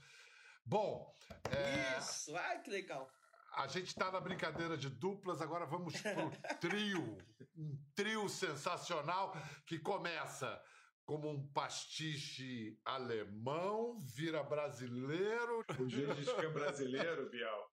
Bom, 0.65 1.13
é, 1.51 1.97
Isso, 1.99 2.35
ai 2.35 2.59
que 2.61 2.71
legal. 2.71 3.07
a 3.53 3.67
gente 3.67 3.87
está 3.87 4.11
na 4.11 4.19
brincadeira 4.19 4.75
de 4.75 4.89
duplas, 4.89 5.39
agora 5.41 5.65
vamos 5.65 5.93
pro 6.01 6.31
trio. 6.59 7.17
Um 7.55 7.77
trio 7.95 8.27
sensacional 8.27 9.33
que 9.65 9.79
começa 9.79 10.61
como 11.05 11.29
um 11.29 11.47
pastiche 11.53 12.79
alemão, 12.83 13.99
vira 13.99 14.43
brasileiro. 14.43 15.63
O 15.79 15.87
Gengis 15.89 16.31
Khan 16.33 16.51
brasileiro, 16.51 17.29
Bial, 17.29 17.71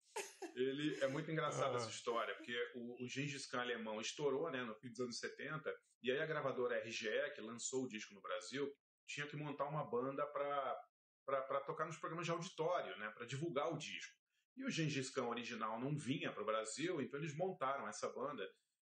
ele 0.55 0.99
é 1.03 1.07
muito 1.07 1.31
engraçado 1.31 1.73
Ah. 1.73 1.77
essa 1.77 1.89
história, 1.89 2.33
porque 2.35 2.57
o, 2.75 3.03
o 3.03 3.07
Gengis 3.07 3.45
Khan 3.45 3.61
alemão 3.61 4.01
estourou 4.01 4.49
né, 4.51 4.63
no 4.63 4.75
fim 4.75 4.89
dos 4.89 4.99
anos 4.99 5.19
70, 5.19 5.73
e 6.01 6.11
aí 6.11 6.19
a 6.19 6.25
gravadora 6.25 6.79
RGE, 6.83 7.31
que 7.35 7.41
lançou 7.41 7.83
o 7.83 7.87
disco 7.87 8.13
no 8.13 8.21
Brasil, 8.21 8.71
tinha 9.07 9.27
que 9.27 9.35
montar 9.35 9.65
uma 9.65 9.83
banda 9.89 10.25
para 10.27 11.61
tocar 11.65 11.85
nos 11.85 11.97
programas 11.97 12.25
de 12.25 12.31
auditório, 12.31 12.97
né, 12.97 13.09
para 13.11 13.25
divulgar 13.25 13.71
o 13.71 13.77
disco. 13.77 14.17
E 14.57 14.65
o 14.65 14.69
Gengis 14.69 15.09
Khan 15.11 15.27
original 15.27 15.79
não 15.79 15.95
vinha 15.95 16.33
para 16.33 16.41
o 16.43 16.45
Brasil, 16.45 16.99
então 17.01 17.19
eles 17.19 17.35
montaram 17.35 17.87
essa 17.87 18.09
banda, 18.11 18.43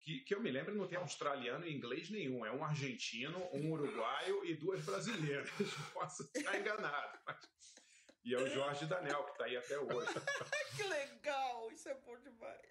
que, 0.01 0.19
que 0.21 0.33
eu 0.33 0.41
me 0.41 0.51
lembro 0.51 0.75
não 0.75 0.87
tem 0.87 0.97
australiano 0.97 1.65
e 1.65 1.73
inglês 1.73 2.09
nenhum, 2.09 2.45
é 2.45 2.51
um 2.51 2.63
argentino, 2.63 3.37
um 3.53 3.71
uruguaio 3.71 4.43
e 4.45 4.55
duas 4.55 4.83
brasileiras. 4.83 5.49
Posso 5.93 6.23
estar 6.35 6.59
enganado, 6.59 7.19
mas... 7.25 7.37
E 8.23 8.35
é 8.35 8.37
o 8.37 8.47
Jorge 8.47 8.85
Danel, 8.85 9.23
que 9.23 9.31
está 9.31 9.45
aí 9.45 9.57
até 9.57 9.79
hoje. 9.79 10.09
Que 10.75 10.83
legal, 10.83 11.69
isso 11.71 11.89
é 11.89 11.93
bom 11.95 12.17
demais. 12.19 12.61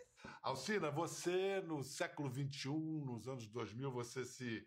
Alcina, 0.42 0.90
você 0.90 1.60
no 1.60 1.82
século 1.82 2.32
XXI, 2.32 2.68
nos 3.04 3.28
anos 3.28 3.46
2000, 3.48 3.90
você 3.90 4.24
se 4.24 4.66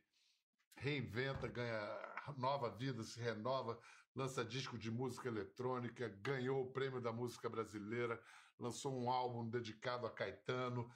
reinventa, 0.77 1.47
ganha 1.47 2.13
nova 2.37 2.69
vida, 2.69 3.03
se 3.03 3.19
renova, 3.19 3.79
lança 4.15 4.45
disco 4.45 4.77
de 4.77 4.91
música 4.91 5.27
eletrônica, 5.27 6.07
ganhou 6.21 6.61
o 6.61 6.71
prêmio 6.71 7.01
da 7.01 7.11
música 7.11 7.49
brasileira, 7.49 8.21
lançou 8.59 8.93
um 8.93 9.09
álbum 9.09 9.49
dedicado 9.49 10.05
a 10.05 10.11
Caetano. 10.11 10.89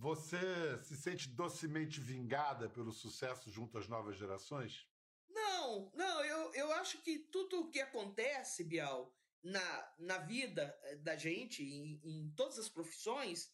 Você 0.00 0.82
se 0.82 0.96
sente 0.96 1.28
docemente 1.28 2.00
vingada 2.00 2.70
pelo 2.70 2.90
sucesso 2.90 3.50
junto 3.50 3.76
às 3.76 3.86
novas 3.86 4.16
gerações? 4.16 4.88
Não, 5.28 5.92
não, 5.94 6.24
eu, 6.24 6.54
eu 6.54 6.72
acho 6.72 7.02
que 7.02 7.18
tudo 7.18 7.60
o 7.60 7.70
que 7.70 7.82
acontece, 7.82 8.64
Bial, 8.64 9.14
na, 9.42 9.94
na 9.98 10.16
vida 10.16 10.74
eh, 10.84 10.96
da 10.96 11.16
gente, 11.16 11.62
em, 11.62 12.00
em 12.02 12.30
todas 12.34 12.58
as 12.58 12.70
profissões, 12.70 13.52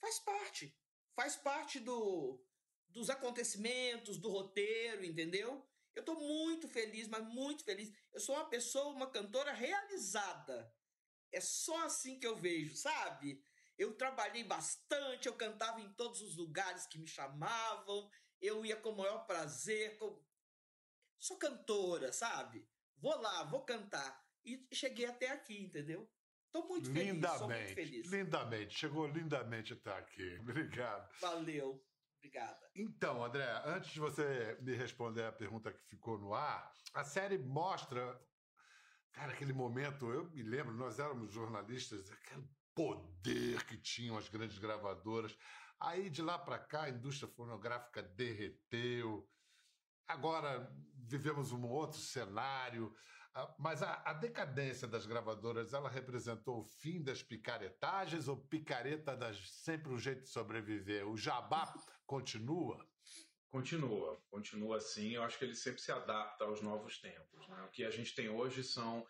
faz 0.00 0.18
parte. 0.18 0.76
Faz 1.14 1.36
parte 1.36 1.78
do, 1.78 2.44
dos 2.88 3.08
acontecimentos, 3.08 4.18
do 4.18 4.28
roteiro, 4.30 5.04
entendeu? 5.04 5.64
Eu 5.94 6.04
tô 6.04 6.16
muito 6.16 6.66
feliz, 6.66 7.06
mas 7.06 7.24
muito 7.24 7.62
feliz. 7.62 7.92
Eu 8.12 8.18
sou 8.18 8.34
uma 8.34 8.50
pessoa, 8.50 8.92
uma 8.92 9.08
cantora 9.08 9.52
realizada. 9.52 10.74
É 11.30 11.40
só 11.40 11.84
assim 11.84 12.18
que 12.18 12.26
eu 12.26 12.34
vejo, 12.34 12.74
sabe? 12.74 13.40
Eu 13.76 13.94
trabalhei 13.96 14.44
bastante, 14.44 15.26
eu 15.26 15.34
cantava 15.34 15.80
em 15.80 15.92
todos 15.94 16.20
os 16.20 16.36
lugares 16.36 16.86
que 16.86 16.98
me 16.98 17.06
chamavam, 17.06 18.08
eu 18.40 18.64
ia 18.64 18.76
com 18.76 18.90
o 18.90 18.96
maior 18.96 19.26
prazer. 19.26 19.96
Com... 19.98 20.22
Sou 21.18 21.38
cantora, 21.38 22.12
sabe? 22.12 22.68
Vou 22.98 23.20
lá, 23.20 23.44
vou 23.44 23.64
cantar. 23.64 24.22
E 24.44 24.66
cheguei 24.72 25.06
até 25.06 25.30
aqui, 25.30 25.58
entendeu? 25.58 26.08
Tô 26.52 26.68
muito 26.68 26.92
feliz, 26.92 27.08
sou 27.08 27.48
muito 27.48 27.58
lindamente, 27.58 27.74
feliz. 27.74 28.10
lindamente. 28.10 28.78
Chegou 28.78 29.06
lindamente 29.08 29.72
até 29.72 29.92
aqui. 29.92 30.38
Obrigado. 30.40 31.12
Valeu. 31.20 31.84
Obrigada. 32.18 32.70
Então, 32.74 33.24
André, 33.24 33.44
antes 33.66 33.90
de 33.90 34.00
você 34.00 34.56
me 34.60 34.74
responder 34.74 35.24
a 35.24 35.32
pergunta 35.32 35.72
que 35.72 35.84
ficou 35.88 36.18
no 36.18 36.32
ar, 36.32 36.72
a 36.94 37.04
série 37.04 37.38
mostra, 37.38 38.18
cara, 39.12 39.32
aquele 39.32 39.52
momento, 39.52 40.10
eu 40.10 40.30
me 40.30 40.42
lembro, 40.42 40.72
nós 40.74 40.98
éramos 40.98 41.32
jornalistas, 41.32 42.10
aquele 42.10 42.48
poder 42.74 43.64
que 43.66 43.76
tinham 43.76 44.16
as 44.16 44.28
grandes 44.28 44.58
gravadoras. 44.58 45.36
Aí 45.80 46.08
de 46.10 46.22
lá 46.22 46.38
para 46.38 46.58
cá 46.58 46.84
a 46.84 46.90
indústria 46.90 47.28
fonográfica 47.28 48.02
derreteu. 48.02 49.28
Agora 50.06 50.70
vivemos 50.94 51.52
um 51.52 51.64
outro 51.66 51.98
cenário. 51.98 52.94
Ah, 53.34 53.54
Mas 53.58 53.82
a, 53.82 54.02
a 54.04 54.12
decadência 54.12 54.86
das 54.86 55.06
gravadoras, 55.06 55.72
ela 55.72 55.88
representou 55.88 56.60
o 56.60 56.64
fim 56.64 57.02
das 57.02 57.22
picaretagens 57.22 58.28
ou 58.28 58.36
picareta 58.36 59.16
das 59.16 59.38
sempre 59.50 59.92
um 59.92 59.98
jeito 59.98 60.22
de 60.22 60.28
sobreviver? 60.30 61.08
O 61.08 61.16
jabá 61.16 61.72
continua? 62.06 62.86
Continua, 63.48 64.20
continua 64.30 64.76
assim. 64.78 65.12
Eu 65.14 65.22
acho 65.22 65.38
que 65.38 65.44
ele 65.44 65.54
sempre 65.54 65.80
se 65.80 65.92
adapta 65.92 66.44
aos 66.44 66.60
novos 66.60 66.98
tempos. 66.98 67.46
né? 67.48 67.62
O 67.62 67.70
que 67.70 67.84
a 67.84 67.90
gente 67.90 68.14
tem 68.14 68.28
hoje 68.28 68.64
são 68.64 69.06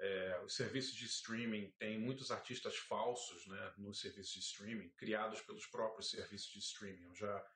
é, 0.00 0.40
os 0.44 0.54
serviços 0.54 0.94
de 0.94 1.06
streaming. 1.06 1.72
Tem 1.78 1.98
muitos 1.98 2.30
artistas 2.30 2.76
falsos 2.76 3.46
né, 3.46 3.74
nos 3.78 4.00
serviços 4.00 4.32
de 4.32 4.40
streaming, 4.40 4.88
criados 4.90 5.40
pelos 5.42 5.66
próprios 5.66 6.10
serviços 6.10 6.50
de 6.52 6.58
streaming. 6.58 7.04
Eu 7.04 7.14
já 7.14 7.46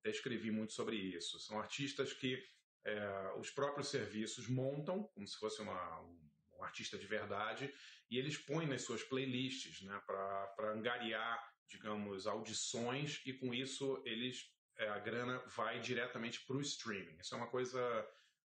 até 0.00 0.10
escrevi 0.10 0.50
muito 0.50 0.72
sobre 0.72 0.96
isso. 0.96 1.38
São 1.40 1.58
artistas 1.58 2.12
que 2.12 2.42
é, 2.84 3.32
os 3.38 3.50
próprios 3.50 3.88
serviços 3.88 4.48
montam, 4.48 5.04
como 5.14 5.26
se 5.26 5.36
fosse 5.36 5.60
uma, 5.60 6.00
um, 6.00 6.30
um 6.58 6.64
artista 6.64 6.98
de 6.98 7.06
verdade, 7.06 7.72
e 8.10 8.18
eles 8.18 8.36
põem 8.36 8.66
nas 8.66 8.82
suas 8.82 9.02
playlists 9.02 9.82
né, 9.82 10.00
para 10.06 10.72
angariar, 10.72 11.46
digamos, 11.68 12.26
audições, 12.26 13.20
e 13.24 13.32
com 13.32 13.54
isso 13.54 14.02
eles 14.04 14.52
é, 14.78 14.88
a 14.88 14.98
grana 14.98 15.38
vai 15.54 15.78
diretamente 15.78 16.44
para 16.46 16.56
o 16.56 16.60
streaming. 16.60 17.18
Isso 17.18 17.34
é 17.34 17.38
uma 17.38 17.50
coisa 17.50 17.80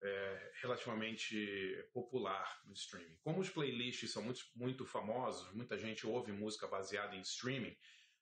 é, 0.03 0.53
relativamente 0.63 1.89
popular 1.93 2.61
no 2.67 2.73
streaming. 2.73 3.17
Como 3.23 3.41
os 3.41 3.51
playlists 3.51 4.13
são 4.13 4.23
muito, 4.23 4.45
muito 4.55 4.85
famosos, 4.85 5.53
muita 5.55 5.77
gente 5.77 6.07
ouve 6.07 6.33
música 6.33 6.67
baseada 6.67 7.17
em 7.17 7.21
streaming, 7.21 7.77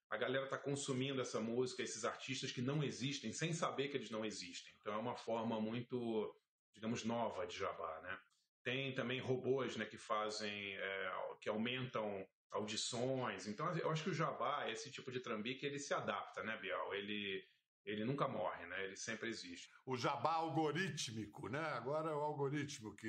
a 0.09 0.17
galera 0.17 0.45
está 0.45 0.57
consumindo 0.57 1.21
essa 1.21 1.41
música, 1.41 1.83
esses 1.83 2.05
artistas 2.05 2.53
que 2.53 2.63
não 2.63 2.83
existem, 2.83 3.33
sem 3.33 3.53
saber 3.53 3.89
que 3.89 3.97
eles 3.97 4.11
não 4.11 4.25
existem. 4.25 4.73
Então 4.81 4.95
é 4.95 4.97
uma 4.97 5.17
forma 5.17 5.61
muito, 5.61 6.35
digamos, 6.73 7.05
nova 7.05 7.47
de 7.47 7.59
jabá, 7.59 8.01
né? 8.03 8.19
Tem 8.63 8.95
também 8.95 9.21
robôs, 9.21 9.77
né, 9.77 9.85
que 9.85 9.97
fazem, 9.99 10.77
é, 10.77 11.13
que 11.41 11.49
aumentam 11.49 12.27
audições. 12.51 13.47
Então 13.47 13.77
eu 13.79 13.91
acho 13.91 14.05
que 14.05 14.11
o 14.11 14.15
jabá, 14.15 14.71
esse 14.71 14.91
tipo 14.91 15.11
de 15.11 15.21
trambique, 15.21 15.67
ele 15.67 15.79
se 15.79 15.93
adapta, 15.93 16.43
né, 16.43 16.57
Bial? 16.57 16.95
Ele 16.95 17.47
ele 17.87 18.05
nunca 18.05 18.27
morre, 18.27 18.67
né? 18.67 18.85
Ele 18.85 18.97
sempre 18.97 19.29
existe. 19.29 19.71
O 19.87 19.97
jabá 19.97 20.35
algorítmico, 20.35 21.49
né? 21.49 21.61
Agora 21.61 22.11
é 22.11 22.15
o 22.15 22.21
algoritmo 22.21 22.95
que 22.97 23.09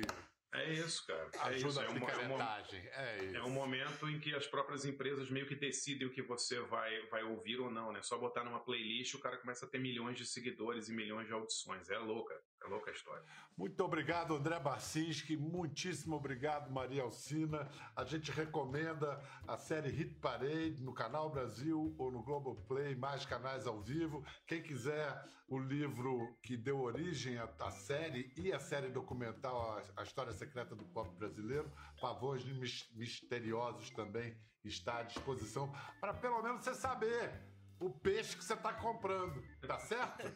É 0.52 0.72
isso, 0.72 1.06
cara. 1.06 1.28
É 1.34 1.40
ajuda 1.48 1.68
isso. 1.68 1.80
a 1.80 1.84
É 1.84 1.88
um, 1.88 1.92
é, 1.92 1.96
um, 1.96 2.00
picaretagem. 2.00 2.86
É 2.86 3.24
isso. 3.24 3.36
é 3.36 3.42
um 3.42 3.50
momento 3.50 4.08
em 4.08 4.20
que 4.20 4.34
as 4.34 4.46
próprias 4.46 4.84
empresas 4.84 5.28
meio 5.28 5.46
que 5.46 5.56
decidem 5.56 6.06
o 6.06 6.12
que 6.12 6.22
você 6.22 6.60
vai, 6.60 7.06
vai 7.08 7.24
ouvir 7.24 7.58
ou 7.58 7.70
não, 7.70 7.92
né? 7.92 8.00
Só 8.02 8.16
botar 8.16 8.44
numa 8.44 8.60
playlist 8.60 9.14
o 9.14 9.20
cara 9.20 9.36
começa 9.36 9.66
a 9.66 9.68
ter 9.68 9.78
milhões 9.78 10.16
de 10.16 10.24
seguidores 10.24 10.88
e 10.88 10.94
milhões 10.94 11.26
de 11.26 11.32
audições. 11.32 11.90
É 11.90 11.98
louca. 11.98 12.40
É 12.64 12.68
louca 12.68 12.90
a 12.90 12.94
história. 12.94 13.22
Muito 13.56 13.82
obrigado, 13.84 14.34
André 14.34 14.58
Barcinski. 14.58 15.36
Muitíssimo 15.36 16.16
obrigado, 16.16 16.70
Maria 16.70 17.02
Alcina. 17.02 17.68
A 17.94 18.04
gente 18.04 18.30
recomenda 18.32 19.20
a 19.46 19.56
série 19.56 19.90
Hit 19.90 20.14
Parade 20.16 20.82
no 20.82 20.92
Canal 20.92 21.30
Brasil 21.30 21.94
ou 21.98 22.10
no 22.10 22.22
Globoplay, 22.22 22.94
mais 22.96 23.24
canais 23.24 23.66
ao 23.66 23.80
vivo. 23.80 24.24
Quem 24.46 24.62
quiser 24.62 25.24
o 25.48 25.58
livro 25.58 26.36
que 26.42 26.56
deu 26.56 26.80
origem 26.80 27.38
à, 27.38 27.44
à 27.60 27.70
série 27.70 28.32
e 28.36 28.52
a 28.52 28.58
série 28.58 28.90
documental 28.90 29.78
A, 29.78 30.00
a 30.00 30.02
História 30.02 30.32
Secreta 30.32 30.74
do 30.76 30.84
Pop 30.84 31.08
Brasileiro, 31.16 31.72
Pavões 32.00 32.44
Mis- 32.44 32.90
Misteriosos 32.94 33.90
também 33.90 34.36
está 34.64 34.98
à 34.98 35.02
disposição 35.04 35.72
para 36.00 36.12
pelo 36.12 36.42
menos 36.42 36.62
você 36.64 36.74
saber 36.74 37.32
o 37.80 37.90
peixe 37.90 38.36
que 38.36 38.44
você 38.44 38.54
está 38.54 38.72
comprando. 38.72 39.42
Tá 39.66 39.78
certo? 39.78 40.30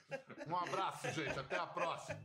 Um 0.46 0.56
abraço, 0.56 1.10
gente. 1.12 1.38
Até 1.38 1.56
a 1.56 1.66
próxima. 1.66 2.18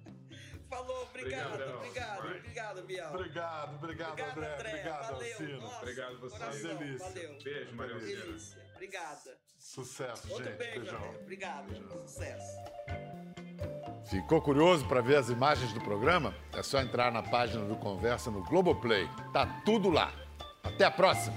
Falou, 0.69 1.03
obrigado, 1.03 1.53
obrigado, 1.75 2.21
Vai. 2.23 2.38
obrigado, 2.38 2.82
Bial. 2.84 3.13
Obrigado, 3.13 3.75
obrigado, 3.75 4.12
Obrigado, 4.12 4.38
André. 4.38 4.53
André. 4.53 4.69
Obrigado, 4.69 5.12
Valeu. 5.13 5.32
Alcino. 5.32 5.62
Nossa, 5.62 5.77
Obrigado 5.77 6.19
você. 6.19 6.38
coração, 6.38 6.75
Delícia. 6.77 7.08
Valeu. 7.08 7.38
Beijo, 7.43 7.75
Maria. 7.75 7.95
Delícia. 7.99 8.67
Obrigada. 8.75 9.38
Sucesso, 9.58 10.30
Outro 10.30 10.45
gente. 10.45 10.58
beijo, 10.58 10.80
Beijão. 10.82 10.97
André. 11.06 11.19
Obrigado. 11.21 11.75
Sucesso. 12.01 12.58
Ficou 14.10 14.41
curioso 14.41 14.86
para 14.88 15.01
ver 15.01 15.15
as 15.17 15.30
imagens 15.30 15.71
do 15.73 15.82
programa? 15.82 16.36
É 16.53 16.62
só 16.62 16.80
entrar 16.82 17.12
na 17.12 17.23
página 17.23 17.63
do 17.65 17.75
Conversa 17.77 18.30
no 18.30 18.43
Globoplay. 18.43 19.10
Tá 19.34 19.62
tudo 19.65 19.89
lá. 19.89 20.13
Até 20.63 20.86
a 20.86 20.91
próxima. 20.91 21.36